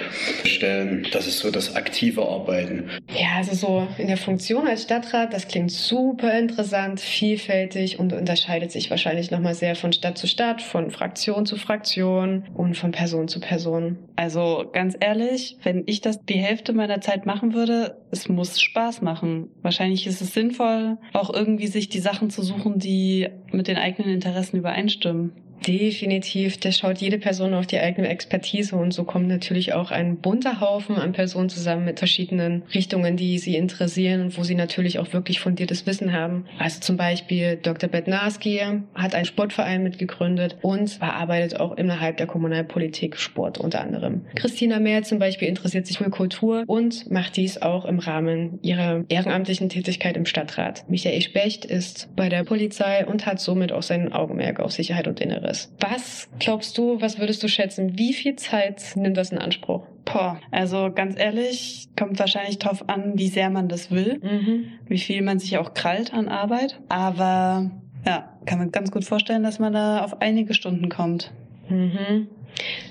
stellen. 0.44 1.06
Das 1.12 1.26
ist 1.26 1.38
so 1.38 1.50
das 1.50 1.76
aktive 1.76 2.22
Arbeiten. 2.22 2.90
Ja, 3.14 3.38
also 3.38 3.54
so 3.54 3.88
in 3.98 4.08
der 4.08 4.16
Funktion 4.16 4.66
als 4.66 4.82
Stadtrat, 4.82 5.32
das 5.32 5.48
klingt 5.48 5.70
super 5.70 6.38
interessant, 6.38 7.00
vielfältig 7.00 7.98
und 7.98 8.12
unterscheidet 8.12 8.72
sich 8.72 8.90
wahrscheinlich 8.90 9.30
nochmal 9.30 9.54
sehr 9.54 9.74
von 9.74 9.92
Stadt 9.92 10.18
zu 10.18 10.26
Stadt, 10.26 10.62
von 10.62 10.90
Fraktion 10.90 11.46
zu 11.46 11.56
Fraktion 11.56 12.44
und 12.54 12.76
von 12.76 12.92
Person 12.92 13.28
zu 13.28 13.40
Person. 13.40 13.98
Also 14.16 14.68
ganz 14.72 14.96
ehrlich, 15.00 15.56
wenn 15.62 15.84
ich 15.86 16.00
das 16.00 16.24
die 16.24 16.34
Hälfte 16.34 16.72
meiner 16.72 17.00
Zeit 17.00 17.26
machen 17.26 17.54
würde, 17.54 17.96
es 18.10 18.28
muss 18.28 18.49
muss 18.50 18.60
Spaß 18.60 19.02
machen. 19.02 19.48
Wahrscheinlich 19.62 20.06
ist 20.06 20.20
es 20.20 20.34
sinnvoll, 20.34 20.98
auch 21.12 21.32
irgendwie 21.32 21.68
sich 21.68 21.88
die 21.88 22.00
Sachen 22.00 22.30
zu 22.30 22.42
suchen, 22.42 22.78
die 22.78 23.28
mit 23.52 23.68
den 23.68 23.76
eigenen 23.76 24.12
Interessen 24.12 24.56
übereinstimmen. 24.56 25.32
Definitiv, 25.66 26.58
da 26.58 26.72
schaut 26.72 26.98
jede 26.98 27.18
Person 27.18 27.52
auf 27.52 27.66
die 27.66 27.78
eigene 27.78 28.08
Expertise 28.08 28.76
und 28.76 28.92
so 28.92 29.04
kommt 29.04 29.28
natürlich 29.28 29.74
auch 29.74 29.90
ein 29.90 30.16
bunter 30.16 30.60
Haufen 30.60 30.96
an 30.96 31.12
Personen 31.12 31.50
zusammen 31.50 31.84
mit 31.84 31.98
verschiedenen 31.98 32.62
Richtungen, 32.72 33.16
die 33.16 33.38
sie 33.38 33.56
interessieren 33.56 34.22
und 34.22 34.38
wo 34.38 34.42
sie 34.42 34.54
natürlich 34.54 34.98
auch 34.98 35.12
wirklich 35.12 35.40
fundiertes 35.40 35.86
Wissen 35.86 36.12
haben. 36.12 36.46
Also 36.58 36.80
zum 36.80 36.96
Beispiel 36.96 37.58
Dr. 37.62 37.90
Bednarski 37.90 38.60
hat 38.94 39.14
einen 39.14 39.26
Sportverein 39.26 39.82
mitgegründet 39.82 40.56
und 40.62 40.96
arbeitet 41.00 41.60
auch 41.60 41.76
innerhalb 41.76 42.16
der 42.16 42.26
Kommunalpolitik 42.26 43.18
Sport 43.18 43.58
unter 43.58 43.82
anderem. 43.82 44.22
Christina 44.36 44.80
Mehr 44.80 45.02
zum 45.02 45.18
Beispiel 45.18 45.48
interessiert 45.48 45.86
sich 45.86 45.98
für 45.98 46.08
Kultur 46.08 46.64
und 46.66 47.10
macht 47.10 47.36
dies 47.36 47.60
auch 47.60 47.84
im 47.84 47.98
Rahmen 47.98 48.58
ihrer 48.62 49.04
ehrenamtlichen 49.08 49.68
Tätigkeit 49.68 50.16
im 50.16 50.24
Stadtrat. 50.24 50.88
Michael 50.88 51.20
Specht 51.20 51.66
ist 51.66 52.08
bei 52.16 52.30
der 52.30 52.44
Polizei 52.44 53.06
und 53.06 53.26
hat 53.26 53.40
somit 53.40 53.72
auch 53.72 53.82
sein 53.82 54.12
Augenmerk 54.12 54.60
auf 54.60 54.72
Sicherheit 54.72 55.06
und 55.06 55.20
Inneres 55.20 55.49
anderes. 55.50 55.72
Was 55.80 56.28
glaubst 56.38 56.78
du, 56.78 57.00
was 57.00 57.18
würdest 57.18 57.42
du 57.42 57.48
schätzen? 57.48 57.98
Wie 57.98 58.12
viel 58.12 58.36
Zeit 58.36 58.82
nimmt 58.94 59.16
das 59.16 59.32
in 59.32 59.38
Anspruch? 59.38 59.86
Boah, 60.04 60.40
also 60.50 60.90
ganz 60.94 61.18
ehrlich, 61.18 61.88
kommt 61.96 62.18
wahrscheinlich 62.18 62.58
drauf 62.58 62.88
an, 62.88 63.12
wie 63.16 63.28
sehr 63.28 63.50
man 63.50 63.68
das 63.68 63.90
will, 63.90 64.20
mhm. 64.22 64.64
wie 64.88 64.98
viel 64.98 65.22
man 65.22 65.38
sich 65.38 65.58
auch 65.58 65.74
krallt 65.74 66.12
an 66.12 66.28
Arbeit. 66.28 66.80
Aber 66.88 67.70
ja, 68.06 68.36
kann 68.46 68.58
man 68.58 68.72
ganz 68.72 68.90
gut 68.90 69.04
vorstellen, 69.04 69.42
dass 69.42 69.58
man 69.58 69.72
da 69.72 70.04
auf 70.04 70.20
einige 70.20 70.54
Stunden 70.54 70.88
kommt. 70.88 71.32
Mhm. 71.68 72.28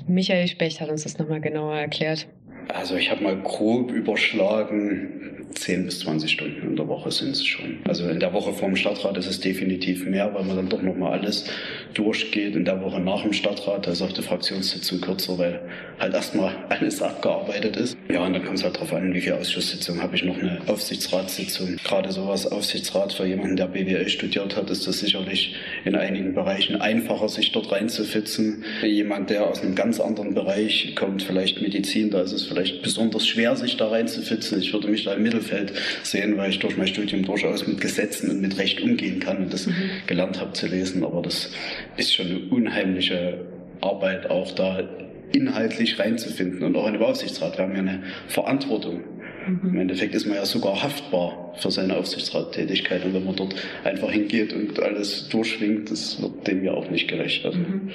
Michael 0.07 0.47
Specht 0.47 0.79
hat 0.81 0.89
uns 0.89 1.03
das 1.03 1.17
nochmal 1.17 1.41
genauer 1.41 1.75
erklärt. 1.75 2.27
Also 2.69 2.95
ich 2.95 3.09
habe 3.09 3.23
mal 3.23 3.35
grob 3.41 3.91
überschlagen, 3.91 5.47
10 5.55 5.85
bis 5.85 5.99
20 5.99 6.31
Stunden 6.31 6.61
in 6.61 6.75
der 6.75 6.87
Woche 6.87 7.11
sind 7.11 7.31
es 7.31 7.45
schon. 7.45 7.79
Also 7.87 8.07
in 8.07 8.19
der 8.19 8.33
Woche 8.33 8.53
vor 8.53 8.67
dem 8.67 8.75
Stadtrat 8.75 9.17
ist 9.17 9.27
es 9.27 9.39
definitiv 9.39 10.05
mehr, 10.05 10.33
weil 10.33 10.43
man 10.43 10.55
dann 10.55 10.69
doch 10.69 10.81
nochmal 10.81 11.19
alles 11.19 11.45
durchgeht. 11.93 12.55
In 12.55 12.65
der 12.65 12.81
Woche 12.81 12.99
nach 12.99 13.23
dem 13.23 13.33
Stadtrat, 13.33 13.87
da 13.87 13.91
ist 13.91 14.01
auch 14.01 14.11
die 14.11 14.21
Fraktionssitzung 14.21 15.01
kürzer, 15.01 15.37
weil 15.37 15.59
halt 15.99 16.13
erstmal 16.13 16.55
alles 16.69 17.01
abgearbeitet 17.01 17.77
ist. 17.77 17.97
Ja, 18.11 18.25
und 18.25 18.33
dann 18.33 18.43
kommt 18.43 18.57
es 18.57 18.63
halt 18.63 18.75
darauf 18.75 18.93
an, 18.93 19.13
wie 19.13 19.21
viele 19.21 19.37
Ausschusssitzungen 19.37 20.01
habe 20.01 20.15
ich 20.15 20.23
noch 20.23 20.37
eine 20.37 20.61
Aufsichtsratssitzung. 20.67 21.77
Gerade 21.83 22.11
sowas 22.11 22.45
Aufsichtsrat 22.47 23.13
für 23.13 23.25
jemanden, 23.25 23.55
der 23.55 23.67
BWL 23.67 24.09
studiert 24.09 24.55
hat, 24.55 24.69
ist 24.69 24.87
das 24.87 24.99
sicherlich 24.99 25.55
in 25.85 25.95
einigen 25.95 26.33
Bereichen 26.33 26.75
einfacher, 26.75 27.29
sich 27.29 27.51
dort 27.51 27.71
reinzufitzen. 27.71 28.63
Jemand, 28.83 29.29
der 29.29 29.47
aus 29.47 29.61
einem 29.61 29.75
ganz 29.75 29.99
anderen 29.99 30.33
Bereich 30.33 30.95
kommt, 30.95 31.23
vielleicht 31.23 31.61
Medizin, 31.61 32.09
da 32.11 32.21
ist 32.21 32.31
es 32.31 32.43
vielleicht 32.43 32.81
besonders 32.81 33.27
schwer, 33.27 33.55
sich 33.55 33.77
da 33.77 33.89
reinzufitzen. 33.89 34.59
Ich 34.59 34.73
würde 34.73 34.87
mich 34.87 35.03
da 35.03 35.13
im 35.13 35.23
Mittelfeld 35.23 35.73
sehen, 36.03 36.37
weil 36.37 36.49
ich 36.49 36.59
durch 36.59 36.77
mein 36.77 36.87
Studium 36.87 37.23
durchaus 37.23 37.67
mit 37.67 37.81
Gesetzen 37.81 38.29
und 38.29 38.41
mit 38.41 38.57
Recht 38.57 38.81
umgehen 38.81 39.19
kann 39.19 39.37
und 39.37 39.53
das 39.53 39.67
mhm. 39.67 39.75
gelernt 40.07 40.39
habe 40.39 40.53
zu 40.53 40.67
lesen. 40.67 41.03
Aber 41.03 41.21
das 41.21 41.51
ist 41.97 42.13
schon 42.13 42.27
eine 42.27 42.39
unheimliche 42.49 43.45
Arbeit, 43.81 44.29
auch 44.29 44.51
da 44.51 44.83
inhaltlich 45.31 45.99
reinzufinden 45.99 46.63
und 46.63 46.75
auch 46.75 46.87
in 46.87 46.93
den 46.93 47.03
Aufsichtsrat. 47.03 47.57
Wir 47.57 47.65
haben 47.65 47.73
ja 47.73 47.79
eine 47.79 48.03
Verantwortung. 48.27 49.01
Mhm. 49.47 49.69
Im 49.69 49.79
Endeffekt 49.79 50.15
ist 50.15 50.25
man 50.25 50.35
ja 50.35 50.45
sogar 50.45 50.81
haftbar 50.81 51.53
für 51.57 51.71
seine 51.71 51.95
Aufsichtsrattätigkeit. 51.97 53.05
Und 53.05 53.13
wenn 53.13 53.25
man 53.25 53.35
dort 53.35 53.55
einfach 53.83 54.11
hingeht 54.11 54.53
und 54.53 54.81
alles 54.81 55.29
durchschwingt, 55.29 55.91
das 55.91 56.21
wird 56.21 56.47
dem 56.47 56.63
ja 56.63 56.73
auch 56.73 56.89
nicht 56.89 57.07
gerecht. 57.07 57.45
Also 57.45 57.59
mhm. 57.59 57.91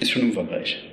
ist 0.00 0.10
schon 0.10 0.22
umfangreich. 0.22 0.84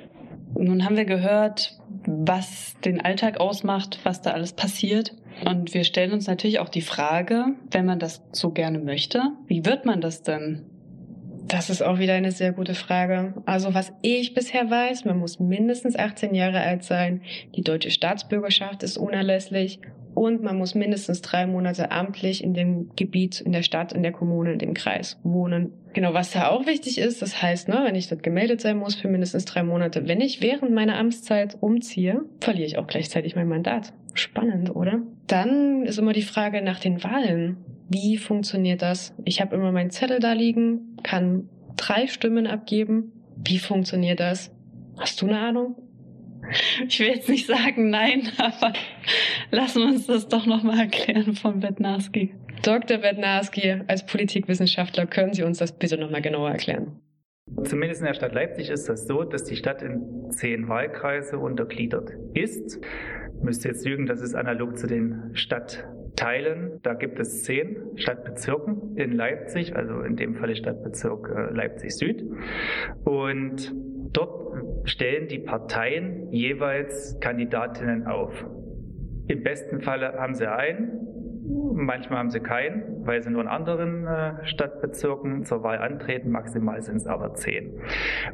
Nun 0.56 0.84
haben 0.84 0.96
wir 0.96 1.04
gehört, 1.04 1.76
was 2.06 2.76
den 2.84 3.00
Alltag 3.00 3.40
ausmacht, 3.40 3.98
was 4.04 4.22
da 4.22 4.32
alles 4.32 4.52
passiert. 4.52 5.14
Und 5.44 5.74
wir 5.74 5.84
stellen 5.84 6.12
uns 6.12 6.26
natürlich 6.26 6.60
auch 6.60 6.68
die 6.68 6.80
Frage, 6.80 7.46
wenn 7.70 7.86
man 7.86 7.98
das 7.98 8.22
so 8.30 8.50
gerne 8.50 8.78
möchte, 8.78 9.20
wie 9.48 9.64
wird 9.64 9.84
man 9.84 10.00
das 10.00 10.22
denn? 10.22 10.66
Das 11.54 11.70
ist 11.70 11.82
auch 11.82 12.00
wieder 12.00 12.14
eine 12.14 12.32
sehr 12.32 12.50
gute 12.50 12.74
Frage. 12.74 13.32
Also 13.46 13.74
was 13.74 13.92
ich 14.02 14.34
bisher 14.34 14.68
weiß, 14.68 15.04
man 15.04 15.18
muss 15.18 15.38
mindestens 15.38 15.94
18 15.94 16.34
Jahre 16.34 16.60
alt 16.60 16.82
sein, 16.82 17.22
die 17.54 17.62
deutsche 17.62 17.92
Staatsbürgerschaft 17.92 18.82
ist 18.82 18.96
unerlässlich 18.96 19.78
und 20.14 20.42
man 20.42 20.56
muss 20.56 20.74
mindestens 20.74 21.22
drei 21.22 21.46
Monate 21.46 21.90
amtlich 21.90 22.42
in 22.42 22.54
dem 22.54 22.90
Gebiet, 22.96 23.40
in 23.40 23.52
der 23.52 23.62
Stadt, 23.62 23.92
in 23.92 24.02
der 24.02 24.12
Kommune, 24.12 24.52
in 24.52 24.58
dem 24.58 24.74
Kreis 24.74 25.18
wohnen. 25.22 25.72
Genau, 25.92 26.14
was 26.14 26.32
da 26.32 26.48
auch 26.48 26.66
wichtig 26.66 26.98
ist, 26.98 27.22
das 27.22 27.40
heißt, 27.40 27.68
ne, 27.68 27.82
wenn 27.84 27.94
ich 27.94 28.08
dort 28.08 28.22
gemeldet 28.22 28.60
sein 28.60 28.78
muss 28.78 28.94
für 28.94 29.08
mindestens 29.08 29.44
drei 29.44 29.62
Monate, 29.62 30.08
wenn 30.08 30.20
ich 30.20 30.42
während 30.42 30.72
meiner 30.72 30.98
Amtszeit 30.98 31.56
umziehe, 31.60 32.22
verliere 32.40 32.66
ich 32.66 32.78
auch 32.78 32.86
gleichzeitig 32.86 33.36
mein 33.36 33.48
Mandat. 33.48 33.92
Spannend, 34.14 34.74
oder? 34.74 35.02
Dann 35.26 35.84
ist 35.84 35.98
immer 35.98 36.12
die 36.12 36.22
Frage 36.22 36.62
nach 36.62 36.80
den 36.80 37.02
Wahlen. 37.02 37.56
Wie 37.88 38.16
funktioniert 38.16 38.82
das? 38.82 39.14
Ich 39.24 39.40
habe 39.40 39.54
immer 39.56 39.72
meinen 39.72 39.90
Zettel 39.90 40.20
da 40.20 40.32
liegen, 40.32 40.96
kann 41.02 41.48
drei 41.76 42.06
Stimmen 42.06 42.46
abgeben. 42.46 43.12
Wie 43.36 43.58
funktioniert 43.58 44.20
das? 44.20 44.52
Hast 44.96 45.20
du 45.20 45.26
eine 45.26 45.38
Ahnung? 45.38 45.76
Ich 46.88 47.00
will 47.00 47.08
jetzt 47.08 47.28
nicht 47.28 47.46
sagen 47.46 47.90
nein, 47.90 48.30
aber 48.38 48.72
lassen 49.50 49.82
wir 49.82 49.88
uns 49.88 50.06
das 50.06 50.28
doch 50.28 50.46
nochmal 50.46 50.78
erklären 50.78 51.34
von 51.34 51.60
Bednarski. 51.60 52.34
Dr. 52.62 52.98
Bednarski, 52.98 53.82
als 53.88 54.06
Politikwissenschaftler, 54.06 55.06
können 55.06 55.34
Sie 55.34 55.42
uns 55.42 55.58
das 55.58 55.72
bitte 55.72 55.98
nochmal 55.98 56.22
genauer 56.22 56.50
erklären? 56.50 57.00
Zumindest 57.64 58.00
in 58.00 58.06
der 58.06 58.14
Stadt 58.14 58.32
Leipzig 58.32 58.70
ist 58.70 58.88
das 58.88 59.06
so, 59.06 59.22
dass 59.22 59.44
die 59.44 59.56
Stadt 59.56 59.82
in 59.82 60.30
zehn 60.30 60.66
Wahlkreise 60.68 61.38
untergliedert 61.38 62.12
ist. 62.32 62.80
Ich 63.36 63.42
müsste 63.42 63.68
jetzt 63.68 63.84
lügen, 63.84 64.06
das 64.06 64.22
ist 64.22 64.34
analog 64.34 64.78
zu 64.78 64.86
den 64.86 65.30
Stadtteilen. 65.34 66.80
Da 66.82 66.94
gibt 66.94 67.20
es 67.20 67.42
zehn 67.42 67.76
Stadtbezirken 67.96 68.96
in 68.96 69.12
Leipzig, 69.12 69.76
also 69.76 70.00
in 70.00 70.16
dem 70.16 70.36
Falle 70.36 70.56
Stadtbezirk 70.56 71.28
äh, 71.28 71.54
Leipzig 71.54 71.94
Süd. 71.94 72.24
Und 73.04 73.74
dort 74.12 74.73
stellen 74.84 75.28
die 75.28 75.38
Parteien 75.38 76.30
jeweils 76.30 77.18
Kandidatinnen 77.20 78.06
auf. 78.06 78.32
Im 79.26 79.42
besten 79.42 79.80
Falle 79.80 80.14
haben 80.18 80.34
sie 80.34 80.50
einen, 80.50 81.04
Manchmal 81.46 82.20
haben 82.20 82.30
sie 82.30 82.40
keinen, 82.40 83.04
weil 83.04 83.22
sie 83.22 83.30
nur 83.30 83.42
in 83.42 83.48
anderen 83.48 84.06
äh, 84.06 84.46
Stadtbezirken 84.46 85.44
zur 85.44 85.62
Wahl 85.62 85.78
antreten. 85.78 86.30
Maximal 86.30 86.80
sind 86.80 86.96
es 86.96 87.06
aber 87.06 87.34
zehn. 87.34 87.80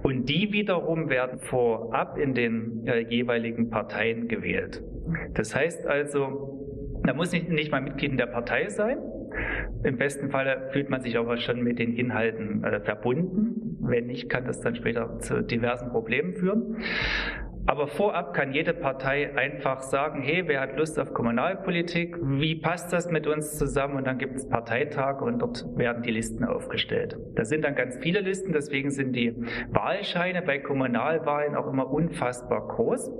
Und 0.02 0.28
die 0.28 0.52
wiederum 0.52 1.08
werden 1.08 1.40
vorab 1.40 2.18
in 2.18 2.34
den 2.34 2.86
äh, 2.86 3.00
jeweiligen 3.00 3.68
Parteien 3.68 4.28
gewählt. 4.28 4.82
Das 5.34 5.56
heißt 5.56 5.86
also, 5.86 7.00
da 7.02 7.12
muss 7.14 7.32
nicht, 7.32 7.48
nicht 7.48 7.72
mal 7.72 7.80
Mitglied 7.80 8.12
in 8.12 8.16
der 8.16 8.26
Partei 8.26 8.68
sein. 8.68 8.98
Im 9.82 9.96
besten 9.96 10.30
Falle 10.30 10.68
fühlt 10.72 10.90
man 10.90 11.00
sich 11.00 11.16
aber 11.16 11.36
schon 11.36 11.62
mit 11.62 11.78
den 11.78 11.94
Inhalten 11.94 12.64
äh, 12.64 12.80
verbunden. 12.80 13.78
Wenn 13.80 14.06
nicht, 14.06 14.28
kann 14.28 14.44
das 14.44 14.60
dann 14.60 14.74
später 14.74 15.18
zu 15.18 15.42
diversen 15.42 15.90
Problemen 15.90 16.34
führen. 16.34 16.76
Aber 17.66 17.86
vorab 17.86 18.34
kann 18.34 18.52
jede 18.52 18.72
Partei 18.72 19.36
einfach 19.36 19.82
sagen, 19.82 20.22
hey, 20.22 20.42
wer 20.46 20.60
hat 20.62 20.76
Lust 20.76 20.98
auf 20.98 21.12
Kommunalpolitik? 21.12 22.16
Wie 22.20 22.56
passt 22.56 22.92
das 22.92 23.10
mit 23.10 23.26
uns 23.26 23.58
zusammen? 23.58 23.96
Und 23.96 24.06
dann 24.06 24.18
gibt 24.18 24.36
es 24.36 24.48
Parteitage 24.48 25.24
und 25.24 25.40
dort 25.40 25.64
werden 25.76 26.02
die 26.02 26.10
Listen 26.10 26.44
aufgestellt. 26.44 27.16
Da 27.36 27.44
sind 27.44 27.64
dann 27.64 27.74
ganz 27.74 27.96
viele 27.98 28.20
Listen, 28.20 28.52
deswegen 28.52 28.90
sind 28.90 29.14
die 29.14 29.34
Wahlscheine 29.70 30.42
bei 30.42 30.58
Kommunalwahlen 30.58 31.54
auch 31.54 31.70
immer 31.70 31.90
unfassbar 31.90 32.66
groß. 32.66 33.10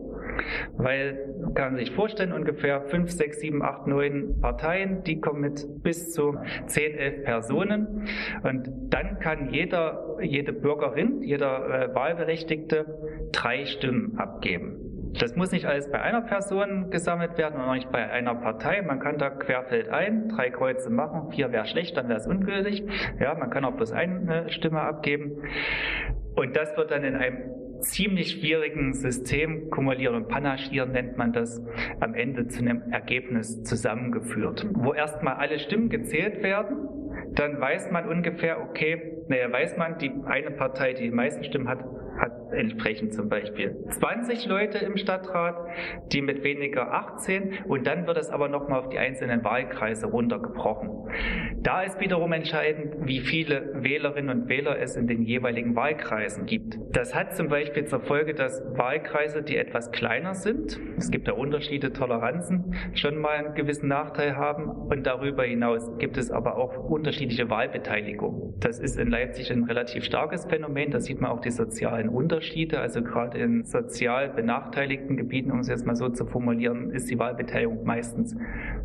Weil, 0.76 1.34
man 1.40 1.54
kann 1.54 1.76
sich 1.76 1.90
vorstellen, 1.92 2.32
ungefähr 2.32 2.82
fünf, 2.82 3.10
sechs, 3.10 3.40
sieben, 3.40 3.62
acht, 3.62 3.86
neun 3.86 4.40
Parteien, 4.40 5.02
die 5.04 5.20
kommen 5.20 5.40
mit 5.40 5.66
bis 5.82 6.12
zu 6.12 6.36
zehn, 6.66 6.96
elf 6.96 7.24
Personen. 7.24 8.08
Und 8.42 8.68
dann 8.90 9.18
kann 9.20 9.50
jeder, 9.52 10.16
jede 10.20 10.52
Bürgerin, 10.52 11.22
jeder 11.22 11.90
äh, 11.90 11.94
Wahlberechtigte 11.94 12.86
drei 13.32 13.64
Stimmen 13.64 14.18
abgeben. 14.18 14.90
Das 15.18 15.34
muss 15.34 15.50
nicht 15.50 15.66
alles 15.66 15.90
bei 15.90 16.00
einer 16.00 16.20
Person 16.20 16.90
gesammelt 16.90 17.36
werden 17.36 17.56
und 17.56 17.62
auch 17.62 17.74
nicht 17.74 17.90
bei 17.90 18.08
einer 18.08 18.34
Partei. 18.34 18.82
Man 18.82 19.00
kann 19.00 19.18
da 19.18 19.30
querfeldein 19.30 20.28
drei 20.28 20.50
Kreuze 20.50 20.88
machen. 20.88 21.32
Vier 21.32 21.50
wäre 21.50 21.66
schlecht, 21.66 21.96
dann 21.96 22.08
wäre 22.08 22.18
es 22.18 22.26
ungültig. 22.26 22.84
Ja, 23.18 23.34
man 23.34 23.50
kann 23.50 23.64
auch 23.64 23.72
bloß 23.72 23.92
eine 23.92 24.48
Stimme 24.50 24.80
abgeben. 24.80 25.42
Und 26.36 26.56
das 26.56 26.76
wird 26.76 26.92
dann 26.92 27.02
in 27.02 27.16
einem 27.16 27.38
ziemlich 27.80 28.32
schwierigen 28.32 28.92
System, 28.94 29.70
kumulieren 29.70 30.16
und 30.16 30.28
panaschieren 30.28 30.92
nennt 30.92 31.16
man 31.16 31.32
das, 31.32 31.62
am 32.00 32.14
Ende 32.14 32.46
zu 32.46 32.60
einem 32.60 32.82
Ergebnis 32.90 33.62
zusammengeführt, 33.62 34.66
wo 34.72 34.92
erstmal 34.92 35.34
alle 35.34 35.58
Stimmen 35.58 35.88
gezählt 35.88 36.42
werden, 36.42 36.88
dann 37.34 37.60
weiß 37.60 37.90
man 37.90 38.08
ungefähr, 38.08 38.60
okay, 38.60 39.19
naja, 39.30 39.52
weiß 39.52 39.76
man, 39.76 39.96
die 39.98 40.10
eine 40.26 40.50
Partei, 40.50 40.92
die 40.92 41.04
die 41.04 41.12
meisten 41.12 41.44
Stimmen 41.44 41.68
hat, 41.68 41.84
hat 42.18 42.52
entsprechend 42.52 43.14
zum 43.14 43.28
Beispiel 43.28 43.76
20 43.90 44.44
Leute 44.46 44.78
im 44.78 44.96
Stadtrat, 44.96 45.56
die 46.12 46.20
mit 46.20 46.42
weniger 46.42 46.92
18 46.92 47.58
und 47.68 47.86
dann 47.86 48.08
wird 48.08 48.16
es 48.16 48.28
aber 48.28 48.48
nochmal 48.48 48.80
auf 48.80 48.88
die 48.88 48.98
einzelnen 48.98 49.44
Wahlkreise 49.44 50.08
runtergebrochen. 50.08 50.90
Da 51.62 51.82
ist 51.82 52.00
wiederum 52.00 52.32
entscheidend, 52.32 53.06
wie 53.06 53.20
viele 53.20 53.70
Wählerinnen 53.74 54.42
und 54.42 54.48
Wähler 54.48 54.80
es 54.80 54.96
in 54.96 55.06
den 55.06 55.22
jeweiligen 55.22 55.76
Wahlkreisen 55.76 56.46
gibt. 56.46 56.78
Das 56.90 57.14
hat 57.14 57.36
zum 57.36 57.48
Beispiel 57.48 57.84
zur 57.84 58.00
Folge, 58.00 58.34
dass 58.34 58.62
Wahlkreise, 58.76 59.42
die 59.42 59.56
etwas 59.56 59.92
kleiner 59.92 60.34
sind, 60.34 60.80
es 60.96 61.10
gibt 61.10 61.28
da 61.28 61.32
Unterschiede, 61.32 61.92
Toleranzen, 61.92 62.74
schon 62.94 63.18
mal 63.18 63.36
einen 63.36 63.54
gewissen 63.54 63.88
Nachteil 63.88 64.36
haben 64.36 64.68
und 64.68 65.06
darüber 65.06 65.44
hinaus 65.44 65.88
gibt 65.98 66.16
es 66.16 66.32
aber 66.32 66.56
auch 66.56 66.76
unterschiedliche 66.90 67.48
Wahlbeteiligung. 67.48 68.54
Das 68.58 68.80
ist 68.80 68.98
in 68.98 69.10
Leipzig 69.20 69.52
ein 69.52 69.64
relativ 69.64 70.04
starkes 70.04 70.46
Phänomen, 70.46 70.90
da 70.90 71.00
sieht 71.00 71.20
man 71.20 71.30
auch 71.30 71.40
die 71.40 71.50
sozialen 71.50 72.08
Unterschiede. 72.08 72.80
Also 72.80 73.02
gerade 73.02 73.38
in 73.38 73.64
sozial 73.64 74.30
benachteiligten 74.30 75.18
Gebieten, 75.18 75.50
um 75.50 75.60
es 75.60 75.68
jetzt 75.68 75.86
mal 75.86 75.94
so 75.94 76.08
zu 76.08 76.24
formulieren, 76.24 76.90
ist 76.90 77.10
die 77.10 77.18
Wahlbeteiligung 77.18 77.84
meistens 77.84 78.34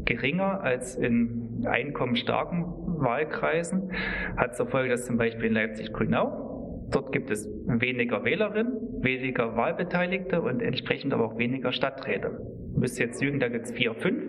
geringer 0.04 0.62
als 0.62 0.95
in 0.95 1.65
einkommensstarken 1.65 2.65
Wahlkreisen. 3.00 3.93
Hat 4.36 4.58
zur 4.58 4.67
Folge, 4.67 4.89
dass 4.89 5.06
zum 5.06 5.17
Beispiel 5.17 5.45
in 5.45 5.54
Leipzig-Grünau 5.54 6.52
Dort 6.91 7.12
gibt 7.12 7.32
es 7.32 7.50
weniger 7.65 8.24
Wählerinnen, 8.26 9.02
weniger 9.02 9.56
Wahlbeteiligte 9.56 10.41
und 10.41 10.62
entsprechend 10.62 11.13
aber 11.13 11.26
auch 11.26 11.38
weniger 11.38 11.71
Stadträte. 11.71 12.39
Ich 12.74 12.78
müsste 12.78 13.04
jetzt 13.04 13.24
lügen, 13.24 13.39
da 13.39 13.48
gibt 13.48 13.65
es 13.65 13.71
vier, 13.71 13.95
fünf. 13.95 14.21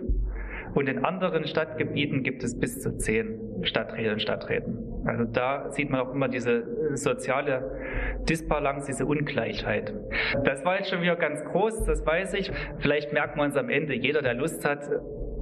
Und 0.73 0.89
in 0.89 1.05
anderen 1.05 1.45
Stadtgebieten 1.45 2.23
gibt 2.23 2.43
es 2.43 2.59
bis 2.59 2.79
zu 2.79 2.97
zehn 2.97 3.63
Stadträte 3.63 4.11
und 4.11 4.21
Stadträten. 4.21 4.86
Also 5.05 5.23
da 5.25 5.71
sieht 5.71 5.89
man 5.89 6.01
auch 6.01 6.13
immer 6.13 6.27
diese 6.27 6.95
soziale 6.95 8.19
Disbalance, 8.27 8.87
diese 8.87 9.05
Ungleichheit. 9.05 9.93
Das 10.43 10.65
war 10.65 10.77
jetzt 10.77 10.89
schon 10.89 11.01
wieder 11.01 11.15
ganz 11.15 11.43
groß, 11.43 11.85
das 11.85 12.05
weiß 12.05 12.33
ich. 12.33 12.51
Vielleicht 12.79 13.13
merken 13.13 13.39
wir 13.39 13.43
uns 13.43 13.55
am 13.55 13.69
Ende, 13.69 13.93
jeder, 13.93 14.21
der 14.21 14.33
Lust 14.33 14.65
hat, 14.65 14.89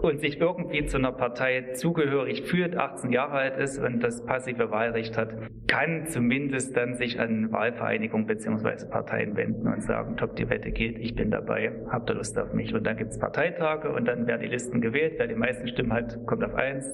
und 0.06 0.20
sich 0.20 0.40
irgendwie 0.40 0.86
zu 0.86 0.98
einer 0.98 1.12
Partei 1.12 1.74
zugehörig 1.74 2.44
fühlt, 2.44 2.78
18 2.78 3.12
Jahre 3.12 3.38
alt 3.38 3.58
ist 3.58 3.80
und 3.80 4.04
das 4.04 4.24
passive 4.26 4.70
Wahlrecht 4.72 5.18
hat, 5.18 5.34
kann 5.68 6.06
zumindest 6.08 6.76
dann 6.78 6.96
sich 6.96 7.20
an 7.20 7.52
Wahlvereinigungen 7.52 8.28
bzw. 8.28 8.86
Parteien 8.90 9.36
wenden 9.36 9.68
und 9.68 9.82
sagen, 9.82 10.16
top, 10.18 10.36
die 10.36 10.50
Wette 10.50 10.72
geht, 10.72 11.00
ich 11.00 11.16
bin 11.16 11.32
dabei, 11.32 11.72
habt 11.90 12.10
ihr 12.10 12.16
Lust 12.16 12.38
auf 12.38 12.54
mich? 12.54 12.74
Und 12.74 12.86
dann 12.86 12.98
gibt 12.98 13.12
es 13.12 13.20
Parteitage 13.20 13.92
und 13.92 14.06
dann 14.06 14.28
werden 14.28 14.42
die 14.42 14.48
Listen 14.48 14.82
gewählt, 14.82 15.16
wer 15.18 15.28
die 15.28 15.36
meisten 15.36 15.68
Stimmen 15.68 15.94
hat, 15.94 16.18
kommt 16.26 16.44
auf 16.44 16.54
eins, 16.54 16.86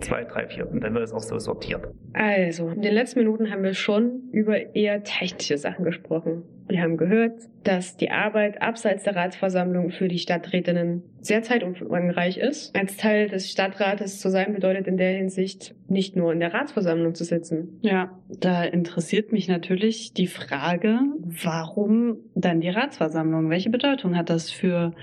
zwei, 0.00 0.24
drei, 0.24 0.46
vier. 0.46 0.68
Und 0.70 0.82
dann 0.82 0.94
wird 0.94 1.04
es 1.04 1.12
auch 1.12 1.20
so 1.20 1.38
sortiert. 1.38 1.86
Also, 2.12 2.68
in 2.68 2.82
den 2.82 2.94
letzten 2.94 3.20
Minuten 3.20 3.50
haben 3.50 3.62
wir 3.62 3.74
schon 3.74 4.28
über 4.32 4.74
eher 4.74 5.02
technische 5.02 5.58
Sachen 5.58 5.84
gesprochen. 5.84 6.42
Wir 6.70 6.82
haben 6.82 6.96
gehört, 6.96 7.32
dass 7.64 7.96
die 7.96 8.10
Arbeit 8.10 8.62
abseits 8.62 9.02
der 9.02 9.16
Ratsversammlung 9.16 9.90
für 9.90 10.06
die 10.06 10.18
Stadträtinnen 10.18 11.02
sehr 11.20 11.42
zeitumfangreich 11.42 12.38
ist. 12.38 12.76
Als 12.76 12.96
Teil 12.96 13.28
des 13.28 13.50
Stadtrates 13.50 14.20
zu 14.20 14.30
sein 14.30 14.54
bedeutet 14.54 14.86
in 14.86 14.96
der 14.96 15.16
Hinsicht 15.16 15.74
nicht 15.88 16.14
nur 16.14 16.32
in 16.32 16.38
der 16.38 16.54
Ratsversammlung 16.54 17.14
zu 17.14 17.24
sitzen. 17.24 17.78
Ja, 17.82 18.16
da 18.28 18.62
interessiert 18.62 19.32
mich 19.32 19.48
natürlich 19.48 20.14
die 20.14 20.28
Frage, 20.28 21.00
warum 21.24 22.18
dann 22.34 22.60
die 22.60 22.70
Ratsversammlung? 22.70 23.50
Welche 23.50 23.70
Bedeutung 23.70 24.16
hat 24.16 24.30
das 24.30 24.50
für 24.50 24.94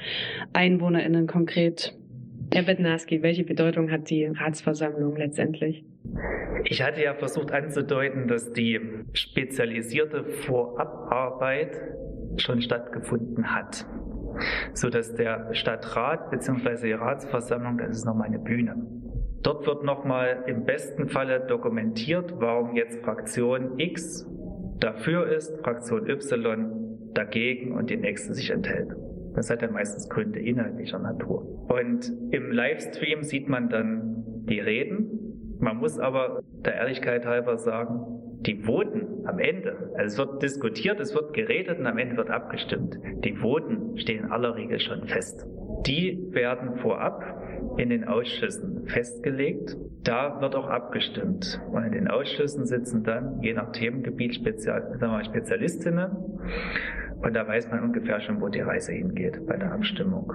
EinwohnerInnen 0.53 1.27
konkret? 1.27 1.97
Herr 2.51 2.63
Bednarski, 2.63 3.21
welche 3.21 3.43
Bedeutung 3.43 3.91
hat 3.91 4.09
die 4.09 4.25
Ratsversammlung 4.25 5.15
letztendlich? 5.17 5.83
Ich 6.63 6.81
hatte 6.81 7.03
ja 7.03 7.13
versucht 7.13 7.51
anzudeuten, 7.51 8.27
dass 8.27 8.51
die 8.53 8.79
spezialisierte 9.13 10.23
Vorabarbeit 10.23 11.77
schon 12.37 12.61
stattgefunden 12.61 13.53
hat, 13.53 13.85
so 14.73 14.89
dass 14.89 15.13
der 15.13 15.53
Stadtrat 15.53 16.31
bzw. 16.31 16.87
die 16.87 16.93
Ratsversammlung, 16.93 17.77
das 17.77 17.97
ist 17.97 18.05
nochmal 18.05 18.27
eine 18.27 18.39
Bühne. 18.39 18.75
Dort 19.43 19.65
wird 19.67 19.83
nochmal 19.83 20.43
im 20.47 20.63
besten 20.65 21.07
Falle 21.07 21.45
dokumentiert, 21.47 22.33
warum 22.37 22.75
jetzt 22.75 23.03
Fraktion 23.03 23.77
X 23.77 24.25
dafür 24.79 25.27
ist, 25.27 25.57
Fraktion 25.61 26.09
Y 26.09 27.11
dagegen 27.13 27.73
und 27.73 27.89
die 27.89 27.97
nächste 27.97 28.33
sich 28.33 28.49
enthält. 28.49 28.89
Das 29.37 29.51
hat 29.51 29.61
ja 29.61 29.69
meistens 29.69 30.09
Gründe 30.09 30.39
inhaltlicher 30.39 30.97
Natur. 30.97 31.45
Und 31.69 32.11
im 32.31 32.51
Livestream 32.51 33.21
sieht 33.21 33.47
man 33.47 33.69
dann 33.69 34.23
die 34.49 34.59
Reden. 34.59 35.57
Man 35.59 35.77
muss 35.77 35.99
aber 35.99 36.41
der 36.65 36.73
Ehrlichkeit 36.73 37.23
halber 37.27 37.59
sagen, 37.59 37.99
die 38.41 38.63
Voten 38.63 39.27
am 39.27 39.37
Ende, 39.37 39.91
also 39.95 40.05
es 40.05 40.17
wird 40.17 40.41
diskutiert, 40.41 40.99
es 40.99 41.13
wird 41.13 41.35
geredet 41.35 41.77
und 41.77 41.85
am 41.85 41.99
Ende 41.99 42.17
wird 42.17 42.31
abgestimmt. 42.31 42.97
Die 43.23 43.35
Voten 43.35 43.95
stehen 43.99 44.25
in 44.25 44.31
aller 44.31 44.55
Regel 44.55 44.79
schon 44.79 45.07
fest. 45.07 45.45
Die 45.85 46.17
werden 46.31 46.77
vorab 46.77 47.23
in 47.77 47.89
den 47.89 48.05
Ausschüssen 48.05 48.87
festgelegt. 48.87 49.77
Da 50.03 50.41
wird 50.41 50.55
auch 50.55 50.67
abgestimmt. 50.67 51.61
Und 51.71 51.83
in 51.83 51.91
den 51.91 52.07
Ausschüssen 52.07 52.65
sitzen 52.65 53.03
dann, 53.03 53.39
je 53.43 53.53
nach 53.53 53.71
Themengebiet, 53.71 54.33
Spezial, 54.33 54.97
Spezialistinnen 55.25 56.09
und 57.21 57.33
da 57.33 57.47
weiß 57.47 57.69
man 57.69 57.83
ungefähr 57.83 58.19
schon, 58.21 58.41
wo 58.41 58.49
die 58.49 58.61
Reise 58.61 58.93
hingeht 58.93 59.45
bei 59.47 59.57
der 59.57 59.71
Abstimmung. 59.71 60.33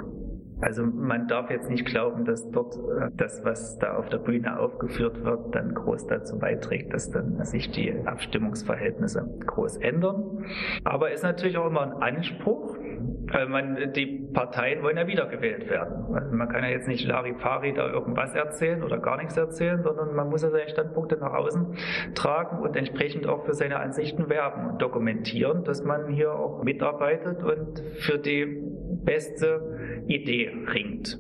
Also 0.63 0.87
man 0.87 1.27
darf 1.27 1.51
jetzt 1.51 1.69
nicht 1.69 1.85
glauben, 1.87 2.25
dass 2.25 2.49
dort 2.53 2.77
äh, 2.77 3.11
das, 3.17 3.45
was 3.45 3.79
da 3.79 3.97
auf 3.97 4.09
der 4.11 4.19
Bühne 4.19 4.61
aufgeführt 4.61 5.25
wird, 5.25 5.53
dann 5.57 5.75
groß 5.75 6.07
dazu 6.07 6.39
beiträgt, 6.39 6.95
dass 6.95 7.11
dann 7.11 7.45
sich 7.45 7.73
die 7.73 7.93
Abstimmungsverhältnisse 8.07 9.29
groß 9.45 9.79
ändern. 9.79 10.45
Aber 10.85 11.11
ist 11.11 11.25
natürlich 11.25 11.59
auch 11.59 11.67
immer 11.67 11.83
ein 11.83 12.17
Anspruch, 12.17 12.72
man, 13.49 13.93
die 13.95 14.29
Parteien 14.33 14.83
wollen 14.83 14.97
ja 14.97 15.07
wiedergewählt 15.07 15.69
werden. 15.69 16.15
Also 16.15 16.35
man 16.35 16.49
kann 16.49 16.63
ja 16.63 16.71
jetzt 16.71 16.89
nicht 16.89 17.07
Larifari 17.07 17.73
da 17.73 17.89
irgendwas 17.89 18.35
erzählen 18.35 18.83
oder 18.83 18.99
gar 18.99 19.17
nichts 19.17 19.37
erzählen, 19.37 19.83
sondern 19.83 20.15
man 20.15 20.29
muss 20.29 20.43
ja 20.43 20.51
seine 20.51 20.69
Standpunkte 20.69 21.17
nach 21.17 21.33
außen 21.33 21.77
tragen 22.15 22.59
und 22.59 22.77
entsprechend 22.77 23.27
auch 23.27 23.45
für 23.45 23.55
seine 23.55 23.79
Ansichten 23.79 24.29
werben 24.29 24.71
und 24.71 24.83
dokumentieren, 24.83 25.65
dass 25.65 25.83
man 25.83 26.09
hier 26.09 26.33
auch 26.33 26.63
mitarbeitet 26.63 27.43
und 27.43 27.81
für 27.99 28.19
die 28.19 28.47
beste 29.05 30.03
Idee 30.07 30.53
ringt. 30.73 31.19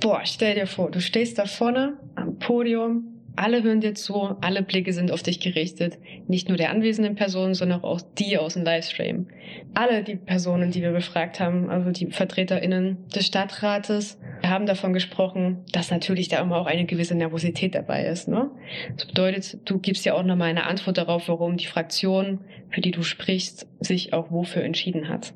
Boah, 0.00 0.20
stell 0.24 0.54
dir 0.54 0.66
vor, 0.66 0.90
du 0.90 1.00
stehst 1.00 1.38
da 1.38 1.44
vorne 1.44 1.98
am 2.14 2.38
Podium 2.38 3.19
Alle 3.36 3.62
hören 3.62 3.80
dir 3.80 3.94
zu, 3.94 4.36
alle 4.40 4.62
Blicke 4.62 4.92
sind 4.92 5.12
auf 5.12 5.22
dich 5.22 5.40
gerichtet. 5.40 5.98
Nicht 6.26 6.48
nur 6.48 6.58
der 6.58 6.70
anwesenden 6.70 7.14
Personen, 7.14 7.54
sondern 7.54 7.82
auch 7.82 8.00
die 8.18 8.36
aus 8.38 8.54
dem 8.54 8.64
Livestream. 8.64 9.28
Alle 9.74 10.02
die 10.02 10.16
Personen, 10.16 10.70
die 10.70 10.82
wir 10.82 10.92
befragt 10.92 11.40
haben, 11.40 11.70
also 11.70 11.90
die 11.90 12.06
VertreterInnen 12.06 13.08
des 13.08 13.26
Stadtrates, 13.26 14.18
haben 14.42 14.66
davon 14.66 14.92
gesprochen, 14.92 15.64
dass 15.72 15.90
natürlich 15.90 16.28
da 16.28 16.40
immer 16.40 16.56
auch 16.56 16.66
eine 16.66 16.84
gewisse 16.84 17.14
Nervosität 17.14 17.74
dabei 17.74 18.06
ist. 18.06 18.28
Ne? 18.28 18.50
Das 18.96 19.06
bedeutet, 19.06 19.58
du 19.64 19.78
gibst 19.78 20.04
ja 20.04 20.14
auch 20.14 20.22
nochmal 20.22 20.48
eine 20.48 20.66
Antwort 20.66 20.98
darauf, 20.98 21.28
warum 21.28 21.56
die 21.56 21.66
Fraktion, 21.66 22.40
für 22.70 22.80
die 22.80 22.90
du 22.90 23.02
sprichst, 23.02 23.66
sich 23.80 24.12
auch 24.12 24.30
wofür 24.30 24.62
entschieden 24.62 25.08
hat. 25.08 25.34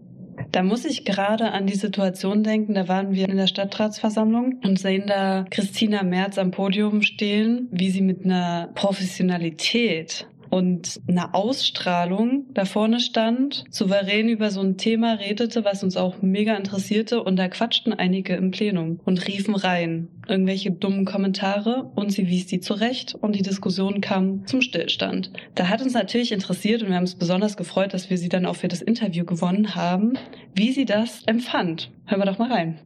Da 0.55 0.63
muss 0.63 0.85
ich 0.85 1.05
gerade 1.05 1.51
an 1.51 1.67
die 1.67 1.75
Situation 1.75 2.45
denken, 2.45 2.75
da 2.75 2.87
waren 2.87 3.13
wir 3.13 3.29
in 3.29 3.37
der 3.39 3.49
Stadtratsversammlung 3.49 4.61
und 4.63 4.79
sehen 4.79 5.03
da 5.09 5.45
Christina 5.51 6.05
Merz 6.05 6.39
am 6.39 6.53
Podium 6.53 7.03
stehen, 7.03 7.67
wie 7.73 7.91
sie 7.91 8.03
mit 8.03 8.25
einer 8.25 8.71
Professionalität 8.77 10.29
und 10.55 11.01
einer 11.09 11.35
Ausstrahlung 11.35 12.47
da 12.55 12.65
vorne 12.65 13.01
stand, 13.01 13.65
souverän 13.71 14.29
über 14.29 14.53
so 14.53 14.61
ein 14.61 14.77
Thema 14.77 15.15
redete, 15.15 15.65
was 15.65 15.83
uns 15.83 15.97
auch 15.97 16.23
mega 16.23 16.55
interessierte 16.55 17.25
und 17.25 17.35
da 17.37 17.49
quatschten 17.49 17.93
einige 17.93 18.37
im 18.37 18.53
Plenum 18.53 19.01
und 19.05 19.27
riefen 19.27 19.57
rein 19.57 20.07
irgendwelche 20.29 20.71
dummen 20.71 21.07
Kommentare 21.07 21.91
und 21.97 22.13
sie 22.13 22.29
wies 22.29 22.47
die 22.47 22.61
zurecht 22.61 23.17
und 23.17 23.35
die 23.35 23.43
Diskussion 23.43 24.01
kam 24.01 24.47
zum 24.47 24.63
Stillstand. 24.63 25.33
Da 25.57 25.69
hat 25.69 25.83
uns 25.83 25.93
natürlich 25.93 26.31
interessiert 26.31 26.83
und 26.83 26.89
wir 26.89 26.95
haben 26.95 27.03
uns 27.03 27.17
besonders 27.17 27.57
gefreut, 27.57 27.93
dass 27.93 28.09
wir 28.09 28.17
sie 28.17 28.29
dann 28.29 28.47
auch 28.47 28.57
für 28.57 28.69
das 28.69 28.81
Interview 28.81 29.25
gewonnen 29.25 29.75
haben, 29.75 30.13
wie 30.55 30.71
sie 30.71 30.85
das 30.85 31.25
empfand. 31.27 31.91
Hören 32.07 32.21
wir 32.21 32.27
doch 32.27 32.39
mal 32.39 32.53
rein. 32.53 32.79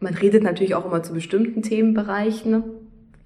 Man 0.00 0.12
redet 0.12 0.42
natürlich 0.42 0.74
auch 0.74 0.84
immer 0.84 1.02
zu 1.02 1.14
bestimmten 1.14 1.62
Themenbereichen 1.62 2.64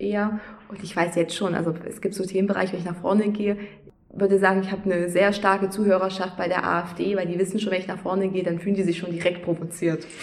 eher 0.04 0.40
und 0.68 0.82
ich 0.82 0.94
weiß 0.94 1.14
jetzt 1.16 1.34
schon, 1.34 1.54
also 1.54 1.74
es 1.86 2.00
gibt 2.00 2.14
so 2.14 2.24
Themenbereiche, 2.24 2.72
wenn 2.72 2.80
ich 2.80 2.84
nach 2.84 2.96
vorne 2.96 3.28
gehe, 3.28 3.56
würde 4.16 4.38
sagen, 4.38 4.60
ich 4.62 4.70
habe 4.70 4.84
eine 4.84 5.08
sehr 5.08 5.32
starke 5.32 5.70
Zuhörerschaft 5.70 6.36
bei 6.36 6.46
der 6.46 6.64
AfD, 6.64 7.16
weil 7.16 7.26
die 7.26 7.38
wissen 7.38 7.58
schon, 7.58 7.72
wenn 7.72 7.80
ich 7.80 7.88
nach 7.88 7.98
vorne 7.98 8.28
gehe, 8.28 8.44
dann 8.44 8.60
fühlen 8.60 8.76
die 8.76 8.82
sich 8.84 8.98
schon 8.98 9.10
direkt 9.10 9.42
provoziert. 9.42 10.06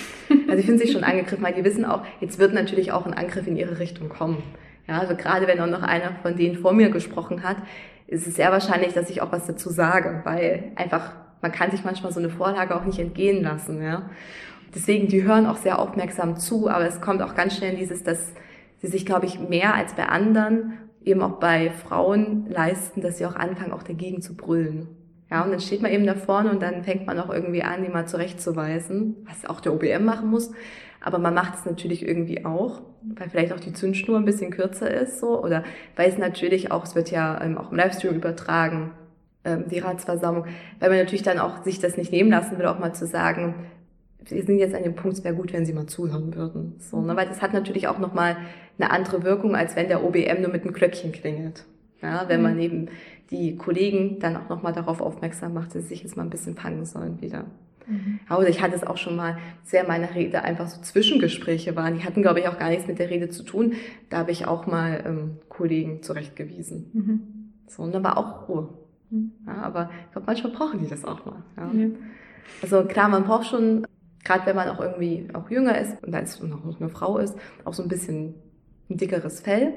Also 0.47 0.61
die 0.61 0.63
fühlen 0.63 0.79
sich 0.79 0.91
schon 0.91 1.03
angegriffen, 1.03 1.43
weil 1.43 1.53
die 1.53 1.63
wissen 1.63 1.85
auch, 1.85 2.03
jetzt 2.19 2.39
wird 2.39 2.53
natürlich 2.53 2.91
auch 2.91 3.05
ein 3.05 3.13
Angriff 3.13 3.47
in 3.47 3.55
ihre 3.57 3.79
Richtung 3.79 4.09
kommen. 4.09 4.43
Ja, 4.87 4.99
also 4.99 5.15
gerade 5.15 5.47
wenn 5.47 5.59
auch 5.59 5.67
noch 5.67 5.83
einer 5.83 6.13
von 6.21 6.35
denen 6.35 6.57
vor 6.57 6.73
mir 6.73 6.89
gesprochen 6.89 7.43
hat, 7.43 7.57
ist 8.07 8.27
es 8.27 8.35
sehr 8.35 8.51
wahrscheinlich, 8.51 8.93
dass 8.93 9.09
ich 9.09 9.21
auch 9.21 9.31
was 9.31 9.47
dazu 9.47 9.69
sage, 9.69 10.21
weil 10.25 10.71
einfach, 10.75 11.13
man 11.41 11.51
kann 11.51 11.71
sich 11.71 11.85
manchmal 11.85 12.11
so 12.11 12.19
eine 12.19 12.29
Vorlage 12.29 12.75
auch 12.75 12.83
nicht 12.83 12.99
entgehen 12.99 13.43
lassen, 13.43 13.81
ja. 13.81 14.09
Deswegen, 14.73 15.07
die 15.07 15.23
hören 15.23 15.45
auch 15.45 15.57
sehr 15.57 15.79
aufmerksam 15.79 16.37
zu, 16.37 16.69
aber 16.69 16.85
es 16.85 17.01
kommt 17.01 17.21
auch 17.21 17.35
ganz 17.35 17.57
schnell 17.57 17.75
dieses, 17.75 18.03
dass 18.03 18.33
sie 18.81 18.87
sich, 18.87 19.05
glaube 19.05 19.25
ich, 19.25 19.39
mehr 19.39 19.75
als 19.75 19.93
bei 19.93 20.07
anderen, 20.07 20.73
eben 21.03 21.21
auch 21.21 21.39
bei 21.39 21.69
Frauen 21.71 22.45
leisten, 22.49 23.01
dass 23.01 23.17
sie 23.17 23.25
auch 23.25 23.35
anfangen, 23.35 23.71
auch 23.71 23.83
dagegen 23.83 24.21
zu 24.21 24.35
brüllen. 24.35 24.87
Ja, 25.29 25.43
und 25.43 25.51
dann 25.51 25.61
steht 25.61 25.81
man 25.81 25.91
eben 25.91 26.05
da 26.05 26.15
vorne 26.15 26.51
und 26.51 26.61
dann 26.61 26.83
fängt 26.83 27.07
man 27.07 27.17
auch 27.19 27.29
irgendwie 27.29 27.63
an, 27.63 27.83
die 27.83 27.89
mal 27.89 28.05
zurechtzuweisen, 28.05 29.15
was 29.25 29.49
auch 29.49 29.61
der 29.61 29.73
OBM 29.73 30.03
machen 30.03 30.29
muss. 30.29 30.51
Aber 30.99 31.19
man 31.19 31.33
macht 31.33 31.55
es 31.55 31.65
natürlich 31.65 32.05
irgendwie 32.05 32.45
auch, 32.45 32.81
weil 33.01 33.29
vielleicht 33.29 33.53
auch 33.53 33.59
die 33.59 33.73
Zündschnur 33.73 34.17
ein 34.17 34.25
bisschen 34.25 34.51
kürzer 34.51 34.91
ist, 34.91 35.19
so, 35.19 35.41
oder 35.41 35.63
weil 35.95 36.09
es 36.09 36.17
natürlich 36.17 36.71
auch, 36.71 36.83
es 36.83 36.95
wird 36.95 37.09
ja 37.09 37.41
ähm, 37.41 37.57
auch 37.57 37.71
im 37.71 37.77
Livestream 37.77 38.13
übertragen, 38.13 38.91
ähm, 39.43 39.65
die 39.69 39.79
Ratsversammlung, 39.79 40.45
weil 40.79 40.89
man 40.89 40.99
natürlich 40.99 41.23
dann 41.23 41.39
auch 41.39 41.63
sich 41.63 41.79
das 41.79 41.97
nicht 41.97 42.11
nehmen 42.11 42.29
lassen 42.29 42.59
will, 42.59 42.67
auch 42.67 42.77
mal 42.77 42.93
zu 42.93 43.07
sagen, 43.07 43.55
wir 44.25 44.43
sind 44.43 44.59
jetzt 44.59 44.75
an 44.75 44.83
dem 44.83 44.95
Punkt, 44.95 45.17
es 45.17 45.23
wäre 45.23 45.33
gut, 45.33 45.51
wenn 45.51 45.65
Sie 45.65 45.73
mal 45.73 45.87
zuhören 45.87 46.35
würden. 46.35 46.75
So, 46.79 47.01
ne? 47.01 47.15
Weil 47.15 47.27
das 47.27 47.41
hat 47.41 47.53
natürlich 47.53 47.87
auch 47.87 47.97
nochmal 47.97 48.37
eine 48.81 48.91
andere 48.91 49.23
Wirkung, 49.23 49.55
als 49.55 49.75
wenn 49.75 49.87
der 49.87 50.03
OBM 50.03 50.41
nur 50.41 50.51
mit 50.51 50.63
einem 50.63 50.73
Glöckchen 50.73 51.11
klingelt. 51.11 51.65
Ja, 52.01 52.25
wenn 52.27 52.41
man 52.41 52.55
mhm. 52.55 52.59
eben 52.59 52.87
die 53.29 53.55
Kollegen 53.55 54.19
dann 54.19 54.35
auch 54.35 54.49
nochmal 54.49 54.73
darauf 54.73 55.01
aufmerksam 55.01 55.53
macht, 55.53 55.75
dass 55.75 55.83
sie 55.83 55.89
sich 55.89 56.03
jetzt 56.03 56.17
mal 56.17 56.23
ein 56.23 56.29
bisschen 56.29 56.55
fangen 56.55 56.85
sollen 56.85 57.21
wieder. 57.21 57.45
Mhm. 57.87 58.19
Aber 58.27 58.47
ich 58.49 58.61
hatte 58.61 58.75
es 58.75 58.83
auch 58.83 58.97
schon 58.97 59.15
mal 59.15 59.37
sehr 59.63 59.87
meiner 59.87 60.15
Rede 60.15 60.43
einfach 60.43 60.67
so 60.67 60.81
Zwischengespräche 60.81 61.75
waren. 61.75 61.95
Die 61.95 62.03
hatten, 62.03 62.23
glaube 62.23 62.39
ich, 62.39 62.47
auch 62.47 62.57
gar 62.57 62.69
nichts 62.69 62.87
mit 62.87 62.97
der 62.97 63.09
Rede 63.09 63.29
zu 63.29 63.43
tun. 63.43 63.73
Da 64.09 64.17
habe 64.17 64.31
ich 64.31 64.47
auch 64.47 64.65
mal 64.65 65.03
ähm, 65.05 65.37
Kollegen 65.47 66.01
zurechtgewiesen. 66.01 66.89
Mhm. 66.93 67.21
So, 67.67 67.83
und 67.83 67.93
da 67.93 68.03
war 68.03 68.17
auch 68.17 68.49
Ruhe. 68.49 68.69
Mhm. 69.11 69.31
Ja, 69.45 69.61
aber 69.61 69.91
ich 70.07 70.11
glaube, 70.11 70.25
manchmal 70.25 70.53
brauchen 70.53 70.79
die 70.79 70.89
das 70.89 71.05
auch 71.05 71.23
mal. 71.25 71.43
Ja. 71.55 71.65
Mhm. 71.65 71.97
Also 72.63 72.83
klar, 72.83 73.09
man 73.09 73.23
braucht 73.23 73.47
schon 73.47 73.85
gerade 74.23 74.45
wenn 74.45 74.55
man 74.55 74.69
auch 74.69 74.79
irgendwie 74.79 75.27
auch 75.33 75.49
jünger 75.49 75.77
ist 75.79 76.03
und 76.03 76.13
als 76.13 76.41
noch 76.41 76.79
eine 76.79 76.89
Frau 76.89 77.17
ist, 77.17 77.35
auch 77.65 77.73
so 77.73 77.83
ein 77.83 77.89
bisschen 77.89 78.35
ein 78.91 78.97
dickeres 78.97 79.39
Fell. 79.39 79.73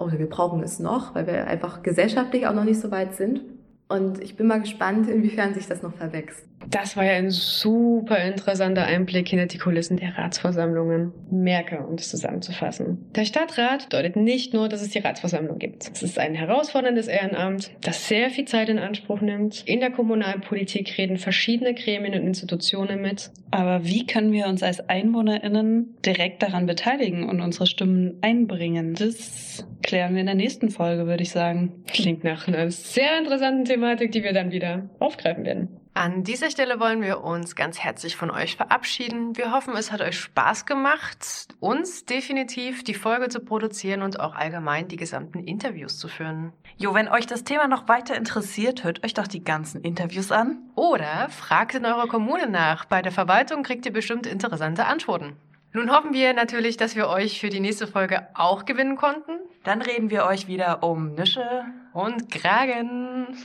Oder 0.00 0.18
wir 0.18 0.28
brauchen 0.28 0.62
es 0.62 0.78
noch, 0.78 1.14
weil 1.14 1.26
wir 1.26 1.46
einfach 1.46 1.82
gesellschaftlich 1.82 2.46
auch 2.46 2.54
noch 2.54 2.64
nicht 2.64 2.80
so 2.80 2.90
weit 2.90 3.14
sind. 3.14 3.42
Und 3.88 4.22
ich 4.22 4.36
bin 4.36 4.46
mal 4.46 4.60
gespannt, 4.60 5.08
inwiefern 5.08 5.52
sich 5.52 5.68
das 5.68 5.82
noch 5.82 5.94
verwächst. 5.94 6.46
Das 6.70 6.96
war 6.96 7.04
ja 7.04 7.12
ein 7.12 7.30
super 7.30 8.18
interessanter 8.18 8.84
Einblick 8.84 9.28
hinter 9.28 9.46
die 9.46 9.58
Kulissen 9.58 9.96
der 9.96 10.16
Ratsversammlungen. 10.16 11.12
Merke, 11.30 11.78
um 11.78 11.96
das 11.96 12.08
zusammenzufassen. 12.08 13.10
Der 13.14 13.24
Stadtrat 13.24 13.92
deutet 13.92 14.16
nicht 14.16 14.54
nur, 14.54 14.68
dass 14.68 14.82
es 14.82 14.90
die 14.90 14.98
Ratsversammlung 14.98 15.58
gibt. 15.58 15.90
Es 15.92 16.02
ist 16.02 16.18
ein 16.18 16.34
herausforderndes 16.34 17.08
Ehrenamt, 17.08 17.70
das 17.80 18.08
sehr 18.08 18.30
viel 18.30 18.44
Zeit 18.44 18.68
in 18.68 18.78
Anspruch 18.78 19.20
nimmt. 19.20 19.62
In 19.66 19.80
der 19.80 19.90
Kommunalpolitik 19.90 20.96
reden 20.98 21.18
verschiedene 21.18 21.74
Gremien 21.74 22.14
und 22.14 22.26
Institutionen 22.26 23.02
mit. 23.02 23.30
Aber 23.50 23.84
wie 23.84 24.06
können 24.06 24.32
wir 24.32 24.46
uns 24.46 24.62
als 24.62 24.88
EinwohnerInnen 24.88 25.96
direkt 26.04 26.42
daran 26.42 26.66
beteiligen 26.66 27.28
und 27.28 27.40
unsere 27.40 27.66
Stimmen 27.66 28.18
einbringen? 28.22 28.94
Das 28.94 29.66
klären 29.82 30.14
wir 30.14 30.20
in 30.20 30.26
der 30.26 30.34
nächsten 30.34 30.70
Folge, 30.70 31.06
würde 31.06 31.22
ich 31.22 31.30
sagen. 31.30 31.84
Klingt 31.86 32.24
nach 32.24 32.48
einer 32.48 32.70
sehr 32.70 33.18
interessanten 33.18 33.64
Thematik, 33.64 34.12
die 34.12 34.22
wir 34.22 34.32
dann 34.32 34.52
wieder 34.52 34.88
aufgreifen 34.98 35.44
werden. 35.44 35.81
An 35.94 36.24
dieser 36.24 36.50
Stelle 36.50 36.80
wollen 36.80 37.02
wir 37.02 37.22
uns 37.22 37.54
ganz 37.54 37.78
herzlich 37.78 38.16
von 38.16 38.30
euch 38.30 38.56
verabschieden. 38.56 39.36
Wir 39.36 39.52
hoffen, 39.52 39.76
es 39.76 39.92
hat 39.92 40.00
euch 40.00 40.18
Spaß 40.18 40.64
gemacht, 40.64 41.48
uns 41.60 42.06
definitiv 42.06 42.82
die 42.82 42.94
Folge 42.94 43.28
zu 43.28 43.40
produzieren 43.40 44.00
und 44.00 44.18
auch 44.18 44.34
allgemein 44.34 44.88
die 44.88 44.96
gesamten 44.96 45.40
Interviews 45.40 45.98
zu 45.98 46.08
führen. 46.08 46.54
Jo, 46.78 46.94
wenn 46.94 47.08
euch 47.08 47.26
das 47.26 47.44
Thema 47.44 47.68
noch 47.68 47.88
weiter 47.88 48.16
interessiert, 48.16 48.84
hört 48.84 49.04
euch 49.04 49.12
doch 49.12 49.26
die 49.26 49.44
ganzen 49.44 49.82
Interviews 49.82 50.32
an. 50.32 50.62
Oder 50.76 51.28
fragt 51.28 51.74
in 51.74 51.84
eurer 51.84 52.08
Kommune 52.08 52.48
nach. 52.48 52.86
Bei 52.86 53.02
der 53.02 53.12
Verwaltung 53.12 53.62
kriegt 53.62 53.84
ihr 53.84 53.92
bestimmt 53.92 54.26
interessante 54.26 54.86
Antworten. 54.86 55.36
Nun 55.74 55.90
hoffen 55.90 56.14
wir 56.14 56.32
natürlich, 56.32 56.78
dass 56.78 56.96
wir 56.96 57.08
euch 57.08 57.38
für 57.38 57.50
die 57.50 57.60
nächste 57.60 57.86
Folge 57.86 58.28
auch 58.34 58.64
gewinnen 58.64 58.96
konnten. 58.96 59.32
Dann 59.62 59.82
reden 59.82 60.08
wir 60.08 60.24
euch 60.24 60.46
wieder 60.46 60.82
um 60.82 61.14
Nische 61.14 61.64
und 61.92 62.30
Kragen. 62.30 63.36